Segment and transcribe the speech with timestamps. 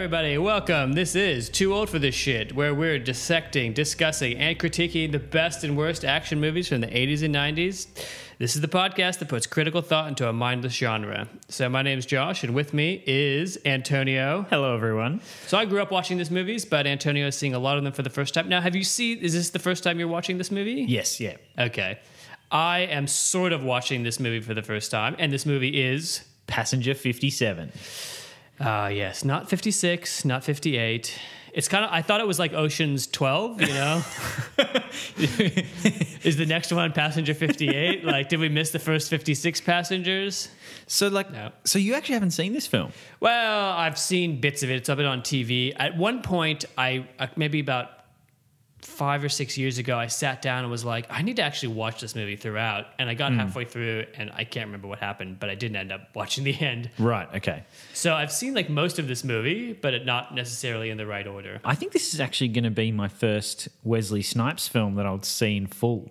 [0.00, 0.14] shit.
[0.14, 0.92] All right, everybody, welcome.
[0.94, 5.62] This is Too Old for This Shit, where we're dissecting, discussing, and critiquing the best
[5.62, 7.86] and worst action movies from the 80s and 90s.
[8.38, 11.28] This is the podcast that puts critical thought into a mindless genre.
[11.48, 14.46] So, my name's Josh, and with me is Antonio.
[14.48, 15.20] Hello, everyone.
[15.46, 17.92] So, I grew up watching these movies, but Antonio is seeing a lot of them
[17.92, 18.48] for the first time.
[18.48, 20.86] Now, have you seen, is this the first time you're watching this movie?
[20.88, 21.36] Yes, yeah.
[21.58, 21.98] Okay.
[22.50, 26.24] I am sort of watching this movie for the first time, and this movie is
[26.46, 27.72] Passenger 57.
[28.60, 31.18] Ah, yes, not 56, not 58.
[31.52, 34.02] It's kind of, I thought it was like Ocean's 12, you know?
[36.22, 38.04] Is the next one Passenger 58?
[38.04, 40.48] like, did we miss the first 56 passengers?
[40.86, 41.50] So, like, No.
[41.64, 42.92] so you actually haven't seen this film?
[43.18, 44.76] Well, I've seen bits of it.
[44.76, 45.72] It's up on TV.
[45.76, 47.99] At one point, I, uh, maybe about
[48.82, 51.74] five or six years ago, I sat down and was like, I need to actually
[51.74, 52.86] watch this movie throughout.
[52.98, 55.92] And I got halfway through and I can't remember what happened, but I didn't end
[55.92, 56.90] up watching the end.
[56.98, 57.64] Right, okay.
[57.92, 61.26] So I've seen like most of this movie, but it not necessarily in the right
[61.26, 61.60] order.
[61.64, 65.22] I think this is actually going to be my first Wesley Snipes film that I'll
[65.22, 66.10] see in full.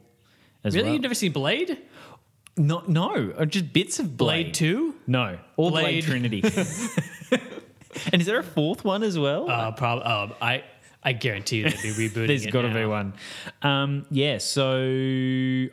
[0.63, 0.85] As Really?
[0.85, 0.93] well.
[0.93, 1.77] You've never seen Blade?
[2.57, 4.47] No, no, uh, just bits of Blade.
[4.47, 4.95] Blade 2?
[5.07, 6.03] No, all Blade, Blade.
[6.03, 6.43] Trinity.
[8.11, 9.49] and is there a fourth one as well?
[9.49, 10.03] Uh, probably.
[10.03, 10.63] Um, I
[11.09, 12.27] I guarantee you they'd be rebooting.
[12.27, 13.13] There's got to be one.
[13.63, 14.73] Um, yeah, so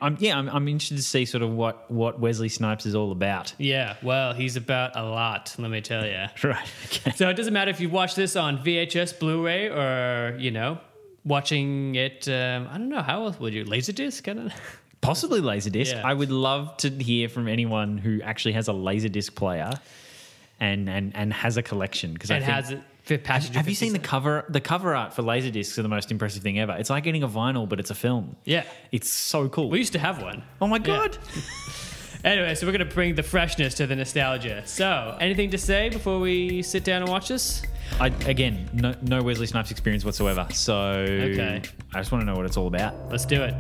[0.01, 3.13] I'm yeah, I'm, I'm interested to see sort of what what Wesley Snipes is all
[3.13, 3.53] about.
[3.59, 3.97] Yeah.
[4.03, 5.55] Well, he's about a lot.
[5.59, 6.25] Let me tell you.
[6.43, 6.69] Right.
[6.87, 7.11] Okay.
[7.11, 10.79] So it doesn't matter if you watch this on VHS, Blu-ray, or you know,
[11.25, 12.27] watching it.
[12.29, 14.25] Um, I don't know how else would you Laserdisc?
[14.25, 14.53] Kind of.
[15.03, 15.93] Possibly Laserdisc.
[15.93, 16.07] Yeah.
[16.07, 19.73] I would love to hear from anyone who actually has a Laserdisc player
[20.61, 22.51] and and and has a collection because I think.
[22.51, 22.81] has it.
[23.07, 23.59] Fifth passenger.
[23.59, 24.45] have you seen the cover?
[24.49, 26.73] The cover art for Laserdiscs are the most impressive thing ever.
[26.77, 28.37] It's like getting a vinyl, but it's a film.
[28.45, 28.65] Yeah.
[28.93, 29.71] It's so cool.
[29.71, 30.43] We used to have one.
[30.61, 30.83] oh my Yeah.
[30.83, 31.19] god!
[32.25, 34.63] Anyway, so we're gonna bring the freshness to the nostalgia.
[34.67, 37.63] So, anything to say before we sit down and watch this?
[38.01, 40.45] I, again, no, no Wesley Snipes experience whatsoever.
[40.51, 41.63] So Okay.
[41.95, 42.95] I just want to know what it's all about.
[43.13, 43.55] Let's do it.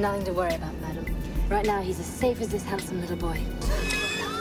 [0.00, 1.04] Nothing to worry about, madam.
[1.48, 3.38] Right now, he's as safe as this handsome little boy.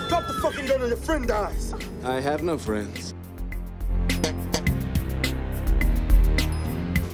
[0.07, 1.73] Drop the fucking gun or your friend dies.
[2.03, 3.13] I have no friends.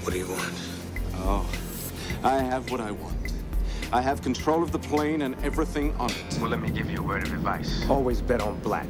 [0.03, 0.53] What do you want?
[1.15, 1.49] Oh,
[2.23, 3.33] I have what I want.
[3.91, 6.37] I have control of the plane and everything on it.
[6.39, 7.83] Well, let me give you a word of advice.
[7.89, 8.87] Always bet on black.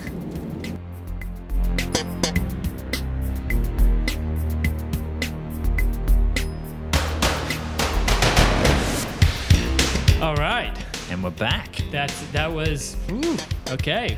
[12.55, 13.38] Was ooh,
[13.69, 14.17] okay.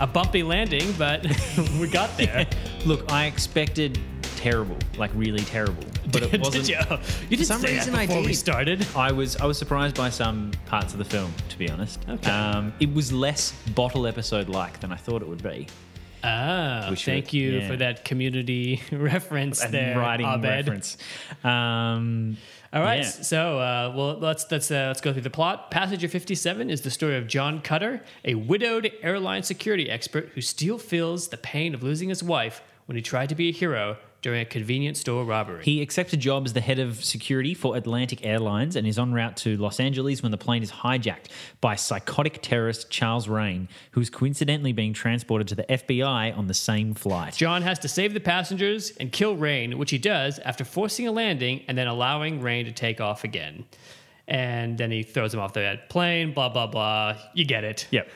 [0.00, 1.24] A bumpy landing, but
[1.80, 2.46] we got there.
[2.84, 3.98] Look, I expected
[4.36, 6.66] terrible, like really terrible, but it wasn't.
[6.66, 6.96] did you?
[7.30, 8.36] You didn't some say reason that I before we did.
[8.36, 8.86] started.
[8.96, 12.00] I was I was surprised by some parts of the film, to be honest.
[12.08, 12.30] Okay.
[12.30, 15.68] Um, it was less bottle episode like than I thought it would be.
[16.26, 17.68] Ah, We should- thank you yeah.
[17.68, 20.42] for that community reference there, writing Abed.
[20.66, 20.96] reference.
[21.44, 22.38] Um,
[22.74, 23.08] All right, Yeah.
[23.08, 25.70] so uh, well, let's let's uh, let's go through the plot.
[25.70, 30.40] Passenger Fifty Seven is the story of John Cutter, a widowed airline security expert who
[30.40, 33.96] still feels the pain of losing his wife when he tried to be a hero
[34.24, 35.62] during a convenience store robbery.
[35.62, 39.12] He accepts a job as the head of security for Atlantic Airlines and is en
[39.12, 41.26] route to Los Angeles when the plane is hijacked
[41.60, 46.94] by psychotic terrorist Charles Rane, who's coincidentally being transported to the FBI on the same
[46.94, 47.34] flight.
[47.34, 51.12] John has to save the passengers and kill Rane, which he does after forcing a
[51.12, 53.66] landing and then allowing Rane to take off again.
[54.26, 57.18] And then he throws him off the plane, blah, blah, blah.
[57.34, 57.86] You get it.
[57.90, 58.08] Yep.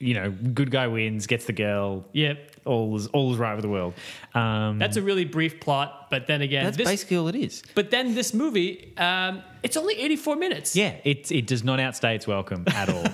[0.00, 2.06] You know, good guy wins, gets the girl.
[2.12, 2.52] Yep.
[2.64, 3.94] All is all is right with the world.
[4.34, 7.62] Um, That's a really brief plot, but then again, that's this, basically all it is.
[7.74, 10.74] but then this movie, um, it's only 84 minutes.
[10.74, 13.06] Yeah, it it does not outstay its welcome at all.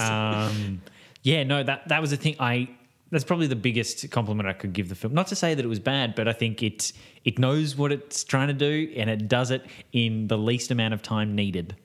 [0.00, 0.82] um,
[1.22, 2.36] yeah, no, that that was the thing.
[2.38, 2.68] I
[3.10, 5.14] that's probably the biggest compliment I could give the film.
[5.14, 6.92] Not to say that it was bad, but I think it
[7.24, 10.94] it knows what it's trying to do and it does it in the least amount
[10.94, 11.76] of time needed.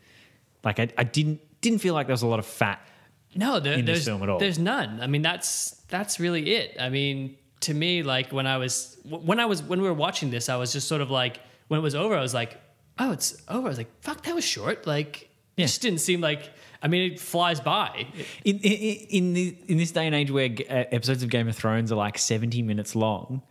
[0.63, 2.81] Like I, I didn't didn't feel like there was a lot of fat.
[3.35, 4.39] No, there, there's film at all.
[4.39, 4.99] There's none.
[5.01, 6.77] I mean, that's that's really it.
[6.79, 10.31] I mean, to me, like when I was when I was when we were watching
[10.31, 12.59] this, I was just sort of like when it was over, I was like,
[12.97, 13.67] oh, it's over.
[13.67, 14.87] I was like, fuck, that was short.
[14.87, 15.65] Like, Yeah.
[15.65, 16.49] it just didn't seem like.
[16.81, 18.07] I mean, it flies by.
[18.45, 18.71] In in
[19.09, 21.95] in, the, in this day and age where uh, episodes of Game of Thrones are
[21.95, 23.41] like seventy minutes long,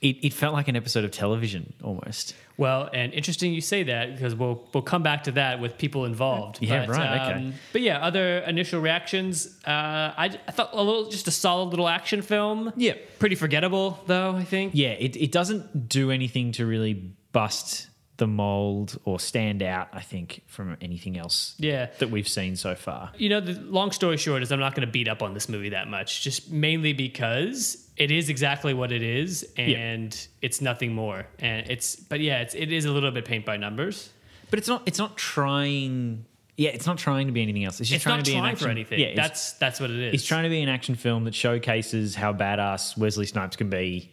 [0.00, 2.34] it, it felt like an episode of television almost.
[2.58, 6.04] Well, and interesting you say that because we'll we'll come back to that with people
[6.06, 6.62] involved.
[6.62, 7.38] Yeah, But, right, okay.
[7.38, 9.58] um, But yeah, other initial reactions.
[9.66, 12.72] Uh, I, I thought a little, just a solid little action film.
[12.76, 12.94] Yeah.
[13.18, 14.32] pretty forgettable though.
[14.34, 14.72] I think.
[14.74, 16.94] Yeah, it, it doesn't do anything to really
[17.32, 17.88] bust
[18.18, 21.86] the mold or stand out, I think, from anything else Yeah.
[21.98, 23.12] that we've seen so far.
[23.18, 25.48] You know, the long story short is I'm not going to beat up on this
[25.48, 30.94] movie that much, just mainly because it is exactly what it is, and it's nothing
[30.94, 31.26] more.
[31.38, 34.10] And it's, but yeah, it's it is a little bit paint by numbers.
[34.50, 36.24] But it's not it's not trying
[36.56, 37.80] yeah, it's not trying to be anything else.
[37.80, 38.98] It's just It's trying to be trying an action for anything.
[39.00, 40.14] Yeah, that's that's what it is.
[40.14, 44.10] It's trying to be an action film that showcases how badass Wesley Snipes can be,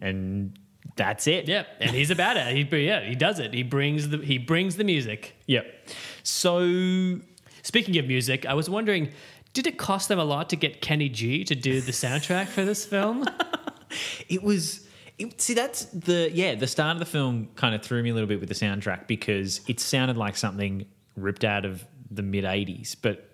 [0.00, 0.58] and
[0.94, 1.48] that's it.
[1.48, 2.52] Yep, and he's a badass.
[2.52, 3.52] He, yeah, he does it.
[3.52, 5.34] He brings the he brings the music.
[5.46, 5.66] Yep.
[6.22, 7.20] So
[7.66, 9.10] Speaking of music, I was wondering,
[9.52, 12.64] did it cost them a lot to get Kenny G to do the soundtrack for
[12.64, 13.26] this film?
[14.28, 14.86] it was.
[15.18, 16.54] It, see, that's the yeah.
[16.54, 19.08] The start of the film kind of threw me a little bit with the soundtrack
[19.08, 20.86] because it sounded like something
[21.16, 23.25] ripped out of the mid '80s, but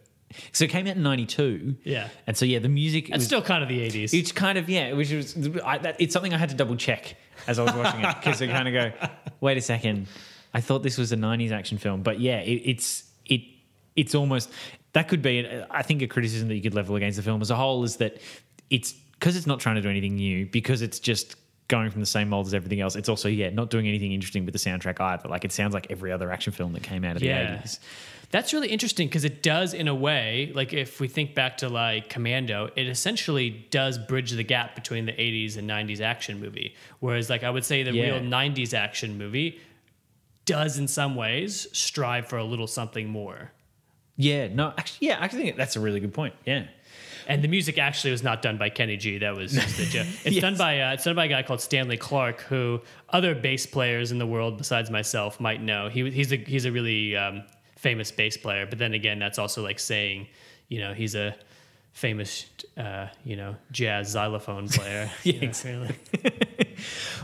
[0.53, 1.77] so it came out in '92.
[1.85, 2.09] Yeah.
[2.27, 4.13] and so yeah, the music It's was, still kind of the '80s.
[4.13, 7.17] It's kind of yeah, which was I, that, it's something I had to double check
[7.47, 9.09] as I was watching it because I kind of go,
[9.41, 10.09] wait a second,
[10.55, 13.43] I thought this was a '90s action film, but yeah, it, it's it
[13.97, 14.51] it's almost
[14.93, 17.51] that could be I think a criticism that you could level against the film as
[17.51, 18.19] a whole is that
[18.71, 21.37] it's because it's not trying to do anything new because it's just
[21.77, 22.95] going from the same mold as everything else.
[22.97, 25.29] It's also yeah not doing anything interesting with the soundtrack either.
[25.29, 27.57] Like it sounds like every other action film that came out of Yeah.
[27.57, 27.79] the '80s.
[28.31, 31.69] That's really interesting because it does, in a way, like if we think back to
[31.69, 36.75] like Commando, it essentially does bridge the gap between the 80s and 90s action movie.
[37.01, 38.05] Whereas, like, I would say the Yeah.
[38.05, 39.59] real 90s action movie
[40.47, 43.53] does, in some ways, strive for a little something more.
[44.17, 46.35] Yeah, no, actually, yeah, I think that's a really good point.
[46.47, 46.65] Yeah.
[47.27, 49.19] And the music actually was not done by Kenny G.
[49.19, 50.07] That was just a joke.
[50.25, 50.43] It's Yes.
[50.43, 52.81] done by uh, it's done by a guy called Stanley Clarke, who
[53.11, 55.89] other bass players in the world besides myself might know.
[55.89, 57.45] He he's a he's a really um,
[57.77, 58.67] famous bass player.
[58.67, 60.29] But then again, that's also like saying,
[60.69, 61.35] you know, he's a
[61.93, 62.47] famous
[62.79, 65.11] uh, you know jazz xylophone player.
[65.25, 65.95] Yeah, exactly.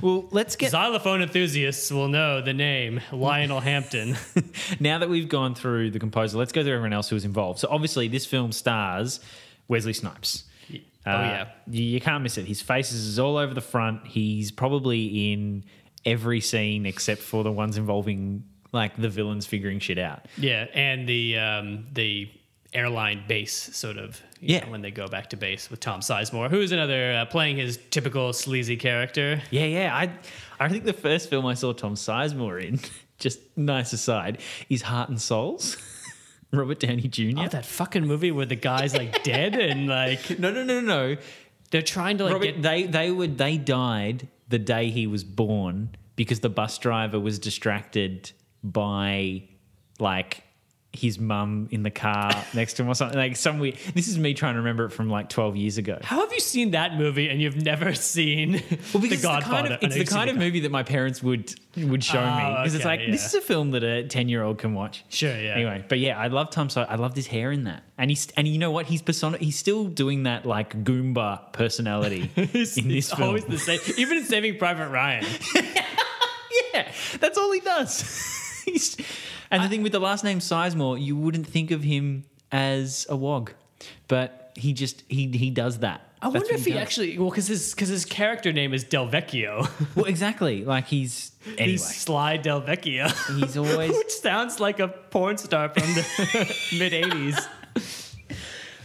[0.00, 4.16] Well, let's get Xylophone enthusiasts will know the name Lionel Hampton.
[4.78, 7.58] now that we've gone through the composer, let's go through everyone else who was involved.
[7.58, 9.18] So obviously, this film stars
[9.69, 10.44] Wesley Snipes.
[11.06, 11.49] Oh, Uh, yeah.
[11.70, 12.47] you, you can't miss it.
[12.47, 14.06] His face is all over the front.
[14.06, 15.65] He's probably in
[16.05, 20.26] every scene except for the ones involving like the villains figuring shit out.
[20.37, 22.31] Yeah, and the um, the
[22.75, 24.65] airline base sort of you Yeah.
[24.67, 27.79] know, when they go back to base with Tom Sizemore, who's another uh, playing his
[27.91, 29.41] typical sleazy character.
[29.50, 29.97] Yeah, yeah.
[29.97, 30.11] I
[30.61, 32.79] I think the first film I saw Tom Sizemore in,
[33.19, 34.38] just nice aside,
[34.69, 35.76] is Heart and Souls.
[36.52, 37.40] Robert Downey Jr.
[37.40, 41.10] Oh, that fucking movie where the guy's like dead and like no, no, no, no,
[41.10, 41.16] no.
[41.70, 42.62] they're trying to like Robert, get.
[42.62, 47.38] they they were they died the day he was born because the bus driver was
[47.38, 48.32] distracted
[48.64, 49.42] by
[49.98, 50.42] like
[50.93, 53.76] his mum in the car next to him or something like some weird.
[53.94, 55.99] This is me trying to remember it from like twelve years ago.
[56.02, 58.52] How have you seen that movie and you've never seen
[58.94, 61.23] Well, because The it's the kind of, it's the kind of movie that my parents
[61.23, 64.05] would would show me Oh, because it's okay, like this is a film that a
[64.05, 65.05] ten year old can watch.
[65.11, 65.55] Sure, yeah.
[65.55, 66.70] Anyway, but yeah, I love Tom.
[66.70, 68.87] So I loved his hair in that, and he's and you know what?
[68.87, 69.37] He's persona.
[69.38, 73.29] He's still doing that like Goomba personality in this it's film.
[73.29, 73.79] always the same.
[73.99, 75.26] Even in Saving Private Ryan.
[76.74, 78.24] Yeah, that's all he does.
[78.65, 78.96] He's,
[79.50, 83.17] and the thing with the last name Sizemore, you wouldn't think of him as a
[83.17, 83.52] wog,
[84.08, 86.02] but he just he he does that.
[86.20, 86.82] I That's wonder if he does.
[86.82, 89.69] actually well because his because his character name is Del Vecchio.
[89.94, 90.64] Well, exactly.
[90.64, 91.70] Like he's anyway.
[91.72, 93.08] He's Sly Del Vecchio.
[93.38, 97.46] He's always Which sounds like a porn star from the mid 80s.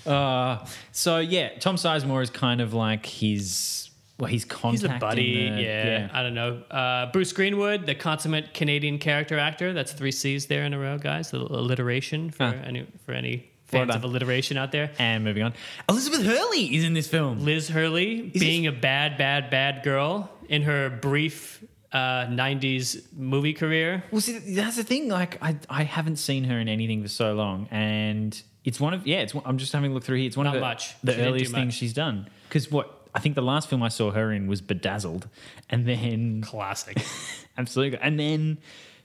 [0.06, 1.58] uh, so yeah.
[1.60, 3.83] Tom Sizemore is kind of like his
[4.24, 5.50] well, he's He's a buddy.
[5.50, 6.62] the- yeah, I don't know.
[6.72, 9.74] Uh, Bruce Greenwood, the consummate Canadian character actor.
[9.74, 11.32] That's three C's there in a row, guys.
[11.32, 12.54] The alliteration for Ah.
[12.68, 14.92] any for any Well fans of alliteration out there.
[15.00, 15.54] And moving on,
[15.90, 17.44] Elizabeth Hurley is in this film.
[17.44, 23.54] Liz Hurley Is being a bad, bad, bad girl in her brief uh, 90s movie
[23.54, 24.04] career.
[24.12, 25.10] Well, see, that's the thing.
[25.10, 29.06] Like, I I haven't seen her in anything for so long, and it's one of
[29.06, 29.18] yeah.
[29.20, 30.28] It's one, I'm just having a look through here.
[30.28, 30.96] It's one Not of the, much.
[31.04, 32.28] the She earliest things she's done.
[32.50, 35.28] Because what I think the last film I saw her in was Bedazzled,
[35.70, 36.98] and then Classic.
[37.58, 38.58] absolutely, and then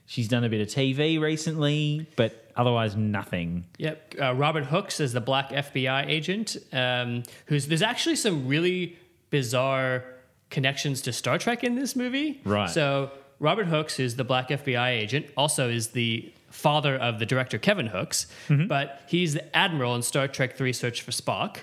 [0.05, 3.65] she's done a bit of TV recently, but otherwise nothing.
[3.77, 4.15] Yep.
[4.21, 6.57] Uh, Robert Hooks is the black FBI agent.
[6.73, 8.97] Um, who's there's actually some really
[9.29, 10.03] bizarre
[10.49, 12.41] connections to Star Trek in this movie.
[12.43, 12.69] Right.
[12.69, 15.27] So Robert Hooks is the black FBI agent.
[15.37, 18.65] Also is the father of the director Kevin Hooks, Mm-hmm.
[18.67, 21.57] but he's the admiral in Star Trek Three: Search for Spock.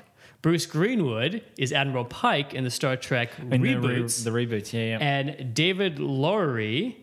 [0.46, 3.80] Bruce Greenwood is Admiral Pike in the Star Trek In the re- The,
[4.30, 4.98] reboots, yeah, yeah.
[5.00, 6.94] and David Loughery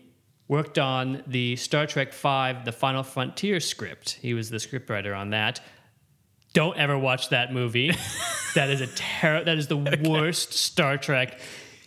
[0.48, 4.12] worked on the Star Trek V, The Final Frontier script.
[4.12, 5.60] He was the scriptwriter on that.
[6.54, 7.92] Don't ever watch that movie.
[8.54, 9.44] that is a terror.
[9.44, 11.38] That is the worst Star Trek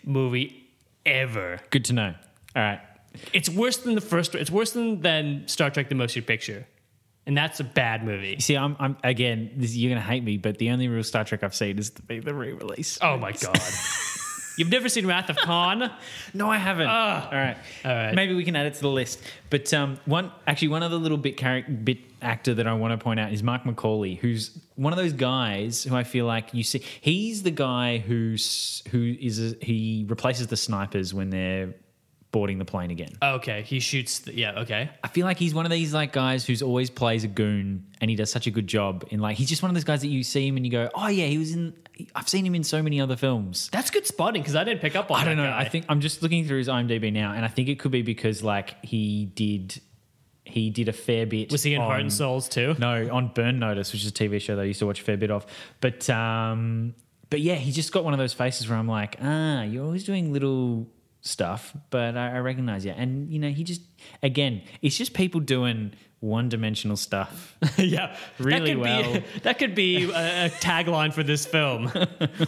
[0.05, 0.69] movie
[1.07, 1.57] ever.
[1.71, 2.13] Good to know.
[2.55, 2.81] All right.
[3.33, 4.35] It's worse than the first.
[4.35, 6.67] It's worse than, than Star Trek: The Motion Picture,
[7.27, 8.39] and that's a bad movie.
[8.39, 9.51] See, I'm, I'm again.
[9.55, 12.19] This, you're gonna hate me, but the only real Star Trek I've seen is the,
[12.19, 12.97] the re-release.
[13.01, 13.59] Oh my god!
[14.57, 15.91] You've never seen Wrath of Khan?
[16.33, 16.87] No, I haven't.
[16.87, 17.55] all right,
[17.85, 18.15] All right.
[18.15, 19.21] Maybe we can add it to the list.
[19.51, 23.03] But um, one, actually, one other little bit character, bit actor that I want to
[23.03, 26.63] point out is Mark Macaulay, who's one of those guys who I feel like you
[26.63, 26.81] see.
[27.01, 31.75] He's the guy who's who is a, he replaces the snipers when they're
[32.31, 33.11] boarding the plane again.
[33.21, 34.19] Okay, he shoots.
[34.19, 34.59] The, yeah.
[34.59, 34.89] Okay.
[35.03, 38.09] I feel like he's one of these like guys who's always plays a goon and
[38.09, 40.07] he does such a good job in like he's just one of those guys that
[40.07, 41.73] you see him and you go, oh yeah, he was in.
[42.15, 43.69] I've seen him in so many other films.
[43.71, 45.19] That's good spotting because I didn't pick up on.
[45.19, 45.45] I don't know.
[45.45, 45.59] guy.
[45.59, 48.03] I think I'm just looking through his IMDb now, and I think it could be
[48.03, 49.81] because like he did,
[50.43, 51.51] he did a fair bit.
[51.51, 52.75] was he in Heart and Souls too?
[52.77, 55.03] No, on Burn Notice, which is a TV show that I used to watch a
[55.03, 55.45] fair bit of.
[55.81, 56.93] But um,
[57.29, 60.03] but yeah, he just got one of those faces where I'm like, ah, you're always
[60.03, 60.87] doing little
[61.27, 62.91] stuff, but I, I recognize you.
[62.91, 63.81] And you know, he just
[64.23, 67.55] again, it's just people doing one-dimensional stuff.
[67.77, 69.13] yeah, Really that well.
[69.13, 71.91] Be, that could be a, a tagline for this film.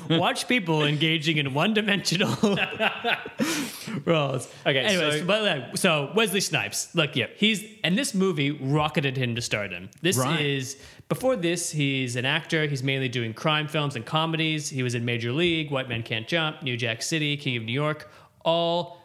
[0.10, 2.36] Watch people engaging in one-dimensional
[4.06, 4.48] roles.
[4.66, 9.18] Okay, Anyways, so- but like, so Wesley Snipes, look, yeah, he's and this movie rocketed
[9.18, 9.90] him to stardom.
[10.02, 10.42] This Right.
[10.42, 12.66] is before this, he's an actor.
[12.68, 14.70] He's mainly doing crime films and comedies.
[14.70, 17.72] He was in Major League, White Men Can't Jump, New Jack City, King of New
[17.74, 18.12] York,
[18.44, 18.98] all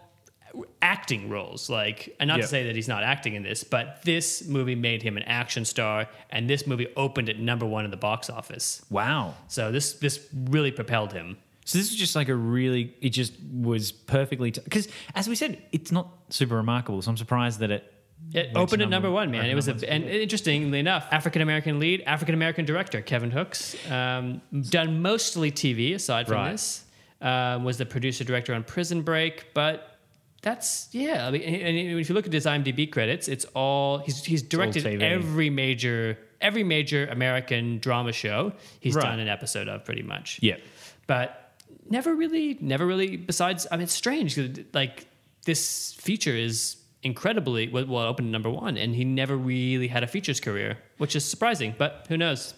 [0.83, 1.69] acting roles.
[1.69, 2.43] Like, and not Yeah.
[2.43, 5.65] to say that he's not acting in this, but this movie made him an action
[5.65, 8.85] star, and this movie opened at number one in the box office.
[8.91, 9.35] wow.
[9.49, 11.39] So this this really propelled him.
[11.65, 15.63] So this was just like a really, it just was perfectly because as we said,
[15.73, 17.01] it's not super remarkable.
[17.03, 17.91] So I'm surprised that it
[18.33, 19.47] It opened at number one, man.
[19.47, 23.75] It was number a, and interestingly enough, African American lead, African American director Kevin Hooks,
[23.91, 26.53] um, done mostly TV aside from Right.
[26.53, 26.84] this.
[27.25, 29.99] Um, was the producer director on Prison Break, but
[30.43, 31.27] that's yeah.
[31.27, 35.03] I mean, and if you look at his IMDb credits, it's all he's he's directed
[35.03, 39.05] every major every major American drama show he's Right.
[39.05, 40.39] done an episode of pretty much.
[40.43, 40.57] Yeah.
[41.07, 41.41] but
[41.89, 43.17] never really, never really.
[43.17, 44.39] Besides, I mean, it's strange.
[44.75, 45.07] Like
[45.47, 50.03] this feature is incredibly well well, it opened number one, and he never really had
[50.03, 51.75] a features career, which is surprising.
[51.79, 52.53] But who knows?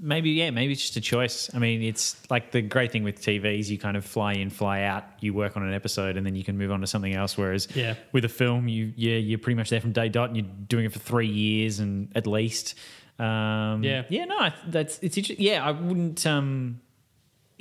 [0.00, 1.50] Maybe yeah, maybe it's just a choice.
[1.54, 4.82] I mean, it's like the great thing with TVs, you kind of fly in, fly
[4.82, 5.04] out.
[5.20, 7.36] You work on an episode, and then you can move on to something else.
[7.36, 7.94] Whereas Yeah.
[8.12, 10.86] with a film, you yeah, you're pretty much there from day dot, and you're doing
[10.86, 12.74] it for three years and at least.
[13.18, 14.04] Um, Yeah.
[14.08, 15.44] yeah, no, that's it's interesting.
[15.44, 16.26] Yeah, I wouldn't.
[16.26, 16.80] Um,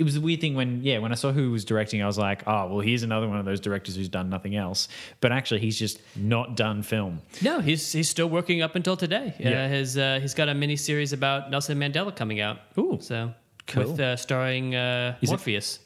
[0.01, 2.17] it was a weird thing when yeah, when I saw who was directing, I was
[2.17, 4.87] like, oh well, here's another one of those directors who's done nothing else.
[5.21, 7.21] But actually, he's just not done film.
[7.41, 9.35] No, he's he's still working up until today.
[9.39, 9.65] Yeah.
[9.65, 12.57] Uh, his uh, he's got a mini series about Nelson Mandela coming out.
[12.79, 13.31] Ooh, so
[13.67, 13.91] cool.
[13.91, 15.79] with uh, starring uh, Is it- Morpheus.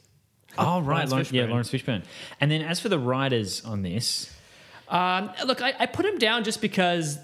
[0.58, 2.04] Oh right, Laurence Laurence, yeah, Laurence Fishburne.
[2.40, 4.32] And then as for the writers on this,
[4.88, 7.18] Um, look, I, I put him down just because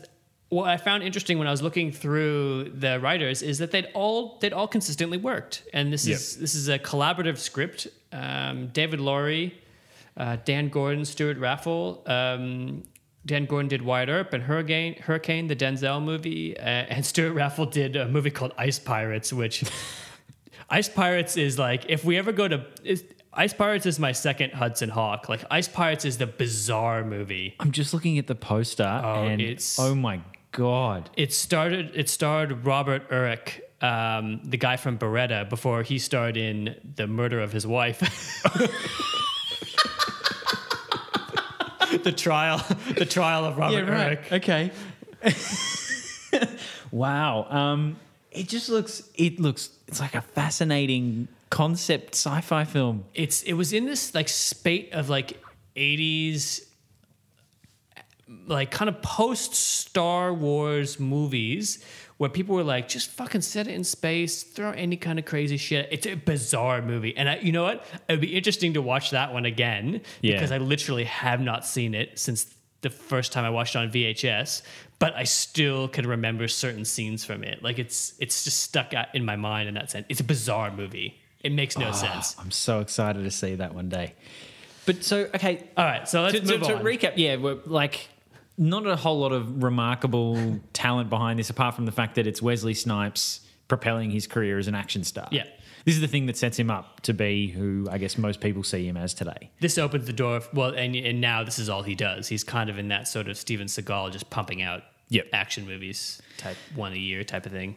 [0.52, 4.38] what I found interesting when I was looking through the writers is that they'd all
[4.42, 7.88] they'd all consistently worked, and this is this is a collaborative script.
[8.12, 9.54] Um, David Loughery,
[10.18, 12.04] uh, Dan Gordon, Stewart Raffill.
[12.06, 12.84] Um,
[13.26, 17.68] Dan Gordon did Wyatt Earp and Hurricane, Hurricane, the Denzel movie, uh, and Stewart Raffill
[17.68, 19.64] did a movie called Ice Pirates, which
[20.70, 23.04] Ice Pirates is like if we ever go to is,
[23.34, 25.30] Ice Pirates is my second Hudson Hawk.
[25.30, 27.56] Like Ice Pirates is the bizarre movie.
[27.60, 30.20] I'm just looking at the poster, and it's- oh my
[30.52, 31.92] god, It started.
[31.96, 37.40] It starred Robert Urich, um, the guy from Baretta, before he starred in the murder
[37.40, 38.00] of his wife.
[42.04, 42.58] the trial,
[42.98, 44.32] the trial of Robert Urich.
[44.32, 44.72] Okay.
[46.92, 47.46] wow.
[47.50, 47.98] Um,
[48.32, 49.04] it just looks.
[49.16, 49.70] It looks.
[49.88, 53.06] It's like a fascinating concept sci-fi film.
[53.14, 55.42] It's it was in this like spate of like
[55.76, 56.66] eighties,
[58.48, 61.84] like kind of post Star Wars movies.
[62.18, 65.58] Where people were like, just fucking set it in space, throw any kind of crazy
[65.58, 65.88] shit.
[65.92, 67.84] It's a bizarre movie, and I, you know what?
[68.08, 70.36] It'd be interesting to watch that one again Yeah.
[70.36, 72.46] because I literally have not seen it since
[72.82, 74.62] the first time I watched it on VHS.
[75.00, 77.64] But I still can remember certain scenes from it.
[77.64, 80.06] Like it's it's just stuck out in my mind in that sense.
[80.08, 81.20] It's a bizarre movie.
[81.44, 82.36] It makes no ah, sense.
[82.38, 84.14] I'm so excited to see that one day.
[84.86, 86.84] But so okay, All right, so let's to, to- move to on.
[86.84, 88.10] recap, yeah, we're like
[88.58, 92.42] not a whole lot of remarkable talent behind this, apart from the fact that it's
[92.42, 95.28] Wesley Snipes propelling his career as an action star.
[95.32, 95.46] Yeah.
[95.86, 98.64] this is the thing that sets him up to be who I guess most people
[98.64, 99.50] see him as today.
[99.62, 100.42] This opens the door.
[100.54, 102.28] Well, and and now this is all he does.
[102.28, 105.28] He's kind of in that sort of Steven Seagal, just pumping out Yep.
[105.34, 107.76] action movies type one a year type of thing.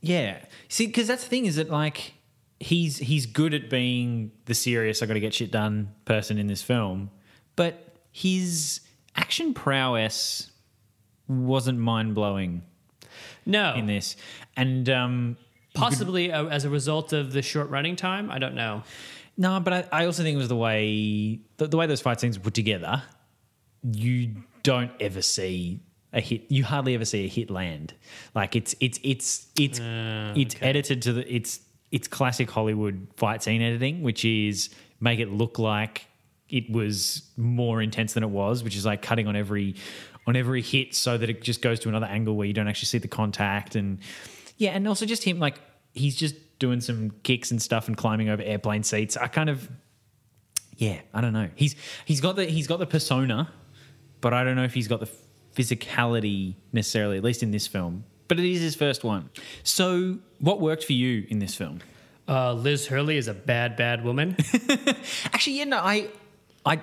[0.00, 0.38] Yeah.
[0.68, 2.14] See, because that's the thing is that like
[2.60, 6.46] he's he's good at being the serious I got to get shit done person in
[6.46, 7.10] this film,
[7.56, 8.80] but his
[9.16, 10.50] action prowess
[11.28, 12.62] wasn't mind blowing
[13.46, 14.16] No, in this,
[14.56, 15.36] and um,
[15.74, 18.30] possibly uh, as a result of the short running time.
[18.30, 18.82] I don't know.
[19.36, 22.20] no, but I, I also think it was the way the, the way those fight
[22.20, 23.02] scenes were put together.
[23.82, 25.80] You don't ever see
[26.12, 26.44] a hit.
[26.48, 27.94] You hardly ever see a hit land.
[28.34, 33.62] Like it's it's it's it's it's edited to the it's it's classic Hollywood fight scene
[33.62, 36.06] editing, which is make it look like
[36.54, 39.74] it was more intense than it was, which is like cutting on every
[40.24, 42.86] on every hit so that it just goes to another angle where you don't actually
[42.86, 43.98] see the contact and
[44.56, 45.56] yeah, and also just him like
[45.94, 49.16] he's just doing some kicks and stuff and climbing over airplane seats.
[49.16, 49.68] I kind of
[50.76, 51.48] yeah, I don't know.
[51.56, 53.50] He's he's got the he's got the persona,
[54.20, 55.10] but I don't know if he's got the
[55.56, 58.04] physicality necessarily, at least in this film.
[58.28, 59.28] But it is his first one.
[59.64, 61.80] So, what worked for you in this film?
[62.26, 64.36] Uh, Liz Hurley is a bad, bad woman.
[65.26, 66.08] Actually, yeah, no, I,
[66.64, 66.76] I,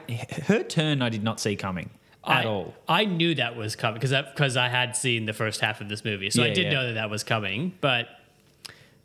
[0.48, 1.90] her turn, I did not see coming
[2.26, 2.74] at I, all.
[2.88, 6.06] I knew that was coming because because I had seen the first half of this
[6.06, 6.74] movie, so I did yeah.
[6.74, 7.74] know that that was coming.
[7.82, 8.08] But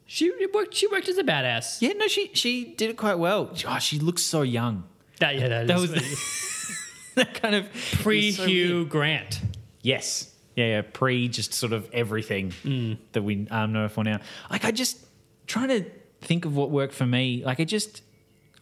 [0.06, 0.74] she worked.
[0.74, 1.80] She worked as a badass.
[1.80, 3.50] Yeah, no, she she did it quite well.
[3.66, 4.84] Oh, she looks so young.
[5.18, 5.92] That yeah, that, was
[7.14, 7.68] that kind of
[8.02, 8.88] pre so Hugh weird.
[8.90, 9.40] Grant.
[9.82, 10.32] Yes.
[10.56, 14.20] Yeah, yeah, pre just sort of everything that we um, know for now.
[14.50, 14.98] Like, I just
[15.46, 15.84] trying to
[16.22, 17.42] think of what worked for me.
[17.44, 18.02] Like, it just,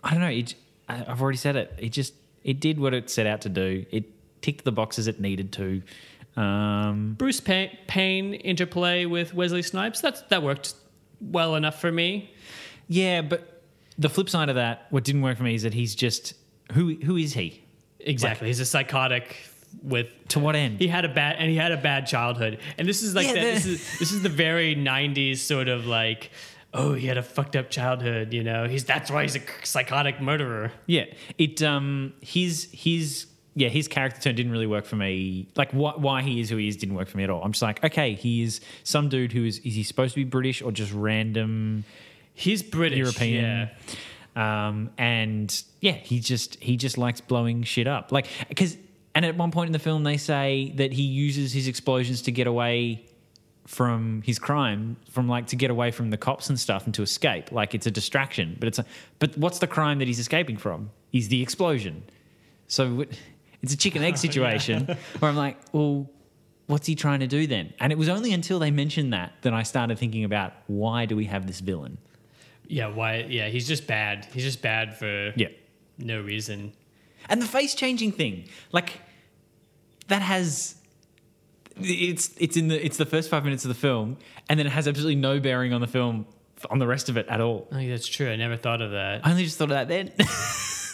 [0.03, 0.27] I don't know.
[0.27, 1.73] It, I- I've already said it.
[1.79, 3.85] It just, it did what it set out to do.
[3.91, 4.05] It
[4.43, 5.83] ticked the boxes it needed to.
[6.37, 10.01] Um, Bruce Payne, Payne interplay with Wesley Snipes.
[10.01, 10.75] That's that worked
[11.21, 12.31] well enough for me.
[12.89, 13.63] yeah, but
[13.97, 16.35] the flip side of that, what didn't work for me is that he's just
[16.73, 17.63] who who is he?
[18.01, 18.49] Exactly.
[18.49, 19.37] He's a psychotic
[19.83, 20.81] with To what end?
[20.81, 22.59] he had a bad and he had a bad childhood.
[22.79, 25.87] And this is like Yeah, that, this is this is the very 90s sort of
[25.87, 26.31] like
[26.75, 28.69] oh, he had a fucked up childhood, you know.
[28.69, 30.73] He's that's why he's a psychotic murderer.
[30.87, 31.05] Yeah,
[31.39, 35.49] it um his his yeah his character turn didn't really work for me.
[35.57, 37.43] Like why why he is who he is didn't work for me at all.
[37.43, 40.25] I'm just like okay, he is some dude who is is he supposed to be
[40.25, 41.85] British or just random
[42.35, 43.71] He's British, European?
[44.37, 44.67] Yeah.
[44.67, 48.11] Um, and yeah, he just he just likes blowing shit up.
[48.11, 48.77] Like because
[49.15, 52.33] and at one point in the film they say that he uses his explosions to
[52.33, 53.07] get away
[53.67, 57.03] from his crime from like to get away from the cops and stuff and to
[57.03, 57.51] escape.
[57.51, 58.85] Like it's a distraction but it's a
[59.19, 60.91] but what's the crime that he's escaping from?
[61.13, 62.03] Is the explosion.
[62.67, 63.05] So
[63.63, 64.87] it's a chicken egg oh, situation
[65.19, 66.11] where i'm like well
[66.67, 67.75] what's he trying to do then?
[67.79, 71.17] And it was only until they mentioned that that i started thinking about why do
[71.17, 71.99] we have this villain?
[72.67, 74.27] Yeah, why yeah, he's just bad.
[74.33, 75.49] He's just bad for yeah.
[75.99, 76.73] no reason.
[77.29, 79.01] And the face changing thing, like
[80.09, 80.77] that has
[81.77, 84.17] it's it's in the it's the first five minutes of the film,
[84.49, 86.27] and then it has absolutely no bearing on the film
[86.71, 87.69] on the rest of it at all.
[87.73, 88.31] Oh, yeah, that's true.
[88.31, 89.27] I never thought of that.
[89.27, 90.13] I only just thought of that then.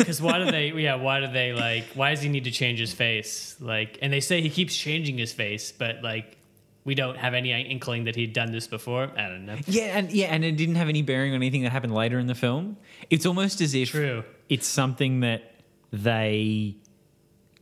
[0.00, 0.68] Because why do they?
[0.80, 1.84] Yeah, why do they like?
[1.92, 3.54] Why does he need to change his face?
[3.60, 6.38] Like, and they say he keeps changing his face, but like,
[6.86, 9.10] we don't have any inkling that he'd done this before.
[9.14, 9.58] I don't know.
[9.66, 12.28] yeah, and yeah, and it didn't have any bearing on anything that happened later in
[12.28, 12.78] the film.
[13.10, 14.24] It's almost as if True.
[14.48, 15.52] it's something that
[15.92, 16.76] they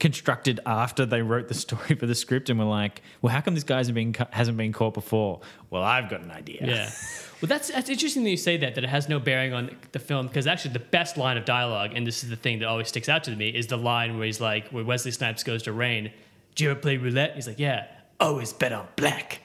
[0.01, 3.55] constructed after they wrote the story for the script and were like, well, how come
[3.55, 5.41] this guy hasn't been caught before?
[5.71, 6.59] Well, I've got an idea.
[6.63, 6.91] Yeah.
[7.41, 9.99] Well, that's that's interesting that you say that that it has no bearing on the
[9.99, 12.89] film because actually the best line of dialogue, and this is the thing that always
[12.89, 15.73] sticks out to me, is the line where he's like, where Wesley Snipes goes to
[15.73, 16.11] Rane,
[16.57, 17.87] "Do you ever play roulette?" He's like, "Yeah,
[18.19, 19.41] oh, always bet on black."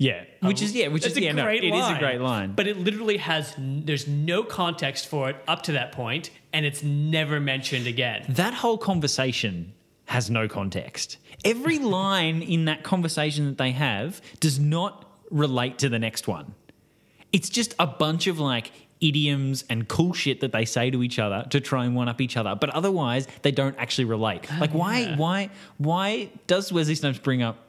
[0.00, 2.54] Yeah, which is yeah, which is a yeah, no, it is a great line.
[2.54, 6.82] But it literally has there's no context for it up to that point, and it's
[6.82, 8.24] never mentioned again.
[8.30, 9.74] that whole conversation
[10.06, 11.18] has no context.
[11.44, 16.54] Every line in that conversation that they have does not relate to the next one.
[17.30, 21.18] It's just a bunch of like idioms and cool shit that they say to each
[21.18, 24.46] other to try and one up each other, but otherwise they don't actually relate.
[24.50, 27.66] Oh, like why why why does Wesley Snipes bring up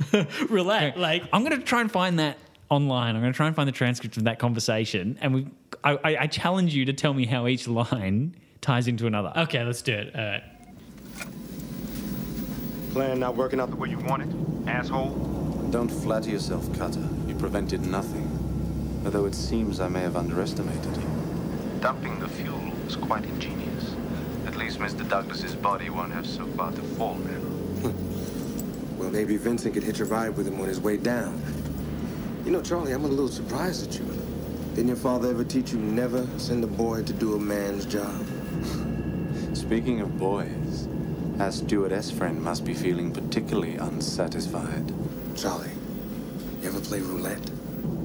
[0.48, 3.14] roulette, like I'm going to try and find that online.
[3.14, 5.46] I'm going to try and find the transcript of that conversation and we
[5.84, 9.32] I, I, I challenge you to tell me how each line ties into another.
[9.36, 10.14] okay, let's do it.
[10.14, 10.42] All right.
[12.92, 15.10] Plan not working out the way you want it, asshole?
[15.70, 17.08] Don't flatter yourself, Cutter.
[17.26, 18.28] You prevented nothing.
[19.04, 21.08] Although it seems I may have underestimated you.
[21.80, 23.94] Dumping the fuel was quite ingenious.
[24.46, 25.08] At least Mr.
[25.08, 27.92] Douglas's body won't have so far to fall now.
[29.12, 31.40] Well, maybe Vincent could hitch a ride with him on his way down.
[32.46, 34.06] You know, Charlie, I'm a little surprised at you.
[34.74, 38.24] Didn't your father ever teach you never send a boy to do a man's job?
[39.54, 40.88] Speaking of boys,
[41.40, 44.94] our stewardess friend must be feeling particularly unsatisfied.
[45.36, 45.72] Charlie,
[46.62, 47.50] you ever play roulette?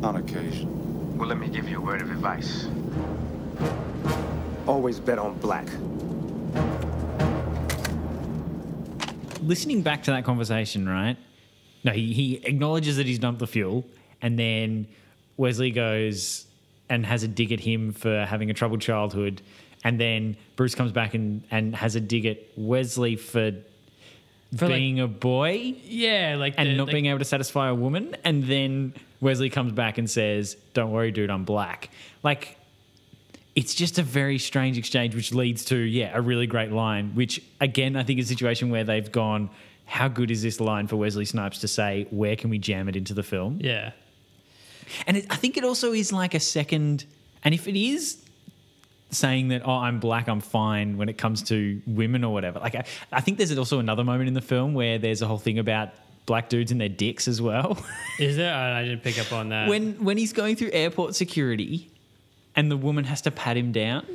[0.04, 1.18] On occasion.
[1.18, 2.68] Well, let me give you a word of advice.
[4.68, 5.68] Always bet on black.
[9.48, 11.18] Listening back to that conversation, right?
[11.84, 13.86] No, he, he acknowledges that he's dumped the fuel,
[14.22, 14.88] and then
[15.38, 16.46] Wesley goes
[16.90, 19.42] and has a dig at him for having a troubled childhood,
[19.84, 23.52] and then Bruce comes back and, and has a dig at Wesley for,
[24.58, 27.70] For, like- being a boy Yeah, like and the- not like- being able to satisfy
[27.70, 31.90] a woman, and then Wesley comes back and says, "Don't worry, dude, I'm black."
[32.24, 32.57] Like.
[33.58, 37.16] It's just a very strange exchange, which leads to yeah a really great line.
[37.16, 39.50] Which again, I think is a situation where they've gone,
[39.86, 42.06] "How good is this line for Wesley Snipes to say?
[42.12, 43.92] Where can we jam it into the film?" Yeah.
[45.08, 47.06] And it, I think it also is like a second.
[47.44, 48.24] And if it is
[49.10, 52.76] saying that, "Oh, I'm black, I'm fine," when it comes to women or whatever, like
[52.76, 55.58] I, I think there's also another moment in the film where there's a whole thing
[55.58, 55.90] about
[56.28, 57.76] black dudes and their dicks as well.
[58.20, 58.54] Is there?
[58.54, 59.68] I I didn't pick up on that.
[59.68, 61.90] when when he's going through airport security
[62.58, 64.06] and the woman has to pat him down.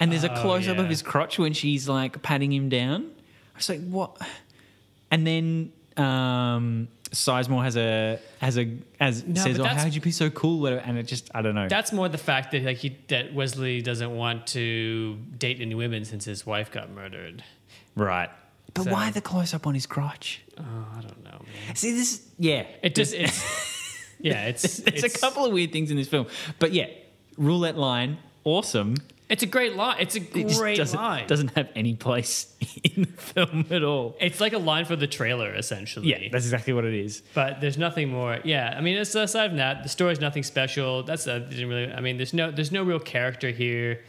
[0.00, 0.82] And there's a Oh, close up yeah.
[0.82, 3.10] of his crotch when she's like patting him down.
[3.54, 4.20] I was like what?
[5.10, 10.10] And then um Sizemore has a has a as No, says oh how'd you be
[10.10, 10.60] so cool?
[10.60, 11.68] Whatever," and it just i don't know.
[11.68, 16.04] That's more the fact that like he that Wesley doesn't want to date any women
[16.04, 17.44] since his wife got murdered.
[17.94, 18.30] right.
[18.74, 20.40] But So- why the close up on his crotch?
[20.58, 20.62] Oh,
[20.96, 21.76] I don't know, man.
[21.76, 22.64] see this yeah.
[22.82, 26.26] It just it's yeah, it's there's it's a couple of weird things in this film.
[26.58, 26.86] But yeah
[27.36, 28.94] roulette line awesome
[29.28, 29.96] It's a great line.
[30.00, 31.26] It's a it just great doesn't, line.
[31.26, 35.06] doesn't have any place in the film at all It's like a line for the
[35.06, 36.08] trailer, essentially.
[36.08, 38.38] yeah that's exactly what it is but there's nothing more.
[38.44, 41.02] Yeah, I mean, it's, aside from that, the story's nothing special.
[41.02, 41.92] That's uh, didn't really.
[41.92, 44.00] I mean, there's no there's no real character here.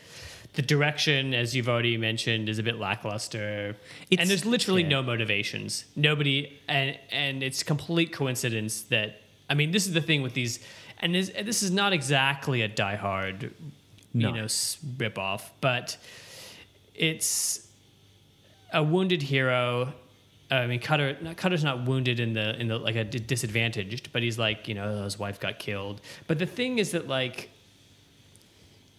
[0.56, 3.76] The direction, as you've already mentioned, is a bit lackluster,
[4.12, 4.90] It's- and there's literally yeah.
[4.96, 5.86] no motivations.
[5.96, 9.22] Nobody, and and it's complete coincidence that.
[9.50, 10.60] I mean, this is the thing with these,
[11.04, 13.54] and this, this is not exactly a Die Hard,
[14.14, 14.30] No.
[14.30, 14.48] you know,
[14.98, 15.98] rip off, but
[16.96, 17.68] it's
[18.72, 19.94] a wounded hero.
[20.50, 21.18] I mean, Cutter.
[21.22, 24.76] not- Cutter's not wounded in the in the like a disadvantaged, but he's like you
[24.76, 26.00] know oh, his wife got killed.
[26.28, 27.50] But the thing is that like,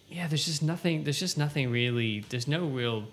[0.07, 1.03] yeah, there's just nothing.
[1.05, 2.19] There's just nothing really.
[2.29, 3.05] There's no real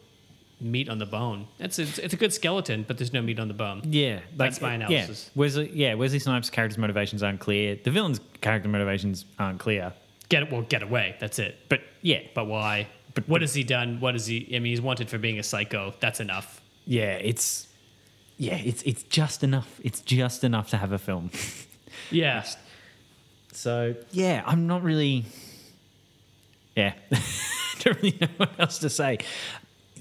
[0.62, 1.46] meat on the bone.
[1.58, 3.82] It's a, it's a good skeleton, but there's no meat on the bone.
[3.84, 5.30] Yeah, That's my analysis.
[5.34, 7.76] Yeah, Wesley, yeah, Wesley Snipes' character's motivations aren't clear.
[7.82, 9.92] The villain's character motivations aren't clear.
[10.28, 11.16] Get well, get away.
[11.20, 11.58] That's it.
[11.68, 12.86] But yeah, But why?
[13.14, 14.00] But what has he done?
[14.00, 14.46] What has he?
[14.56, 15.92] I mean, he's wanted for being a psycho.
[16.00, 16.62] That's enough.
[16.86, 17.68] yeah, it's
[18.38, 19.78] yeah, it's it's just enough.
[19.84, 21.30] It's just enough to have a film.
[22.10, 22.44] Yeah.
[23.52, 25.26] So yeah, I'm not really.
[26.74, 26.94] Yeah,
[27.80, 29.18] don't really know what else to say.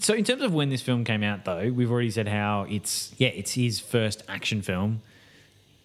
[0.01, 3.13] So in terms of when this film came out, though, we've already said how it's
[3.17, 5.01] yeah, it's his first action film,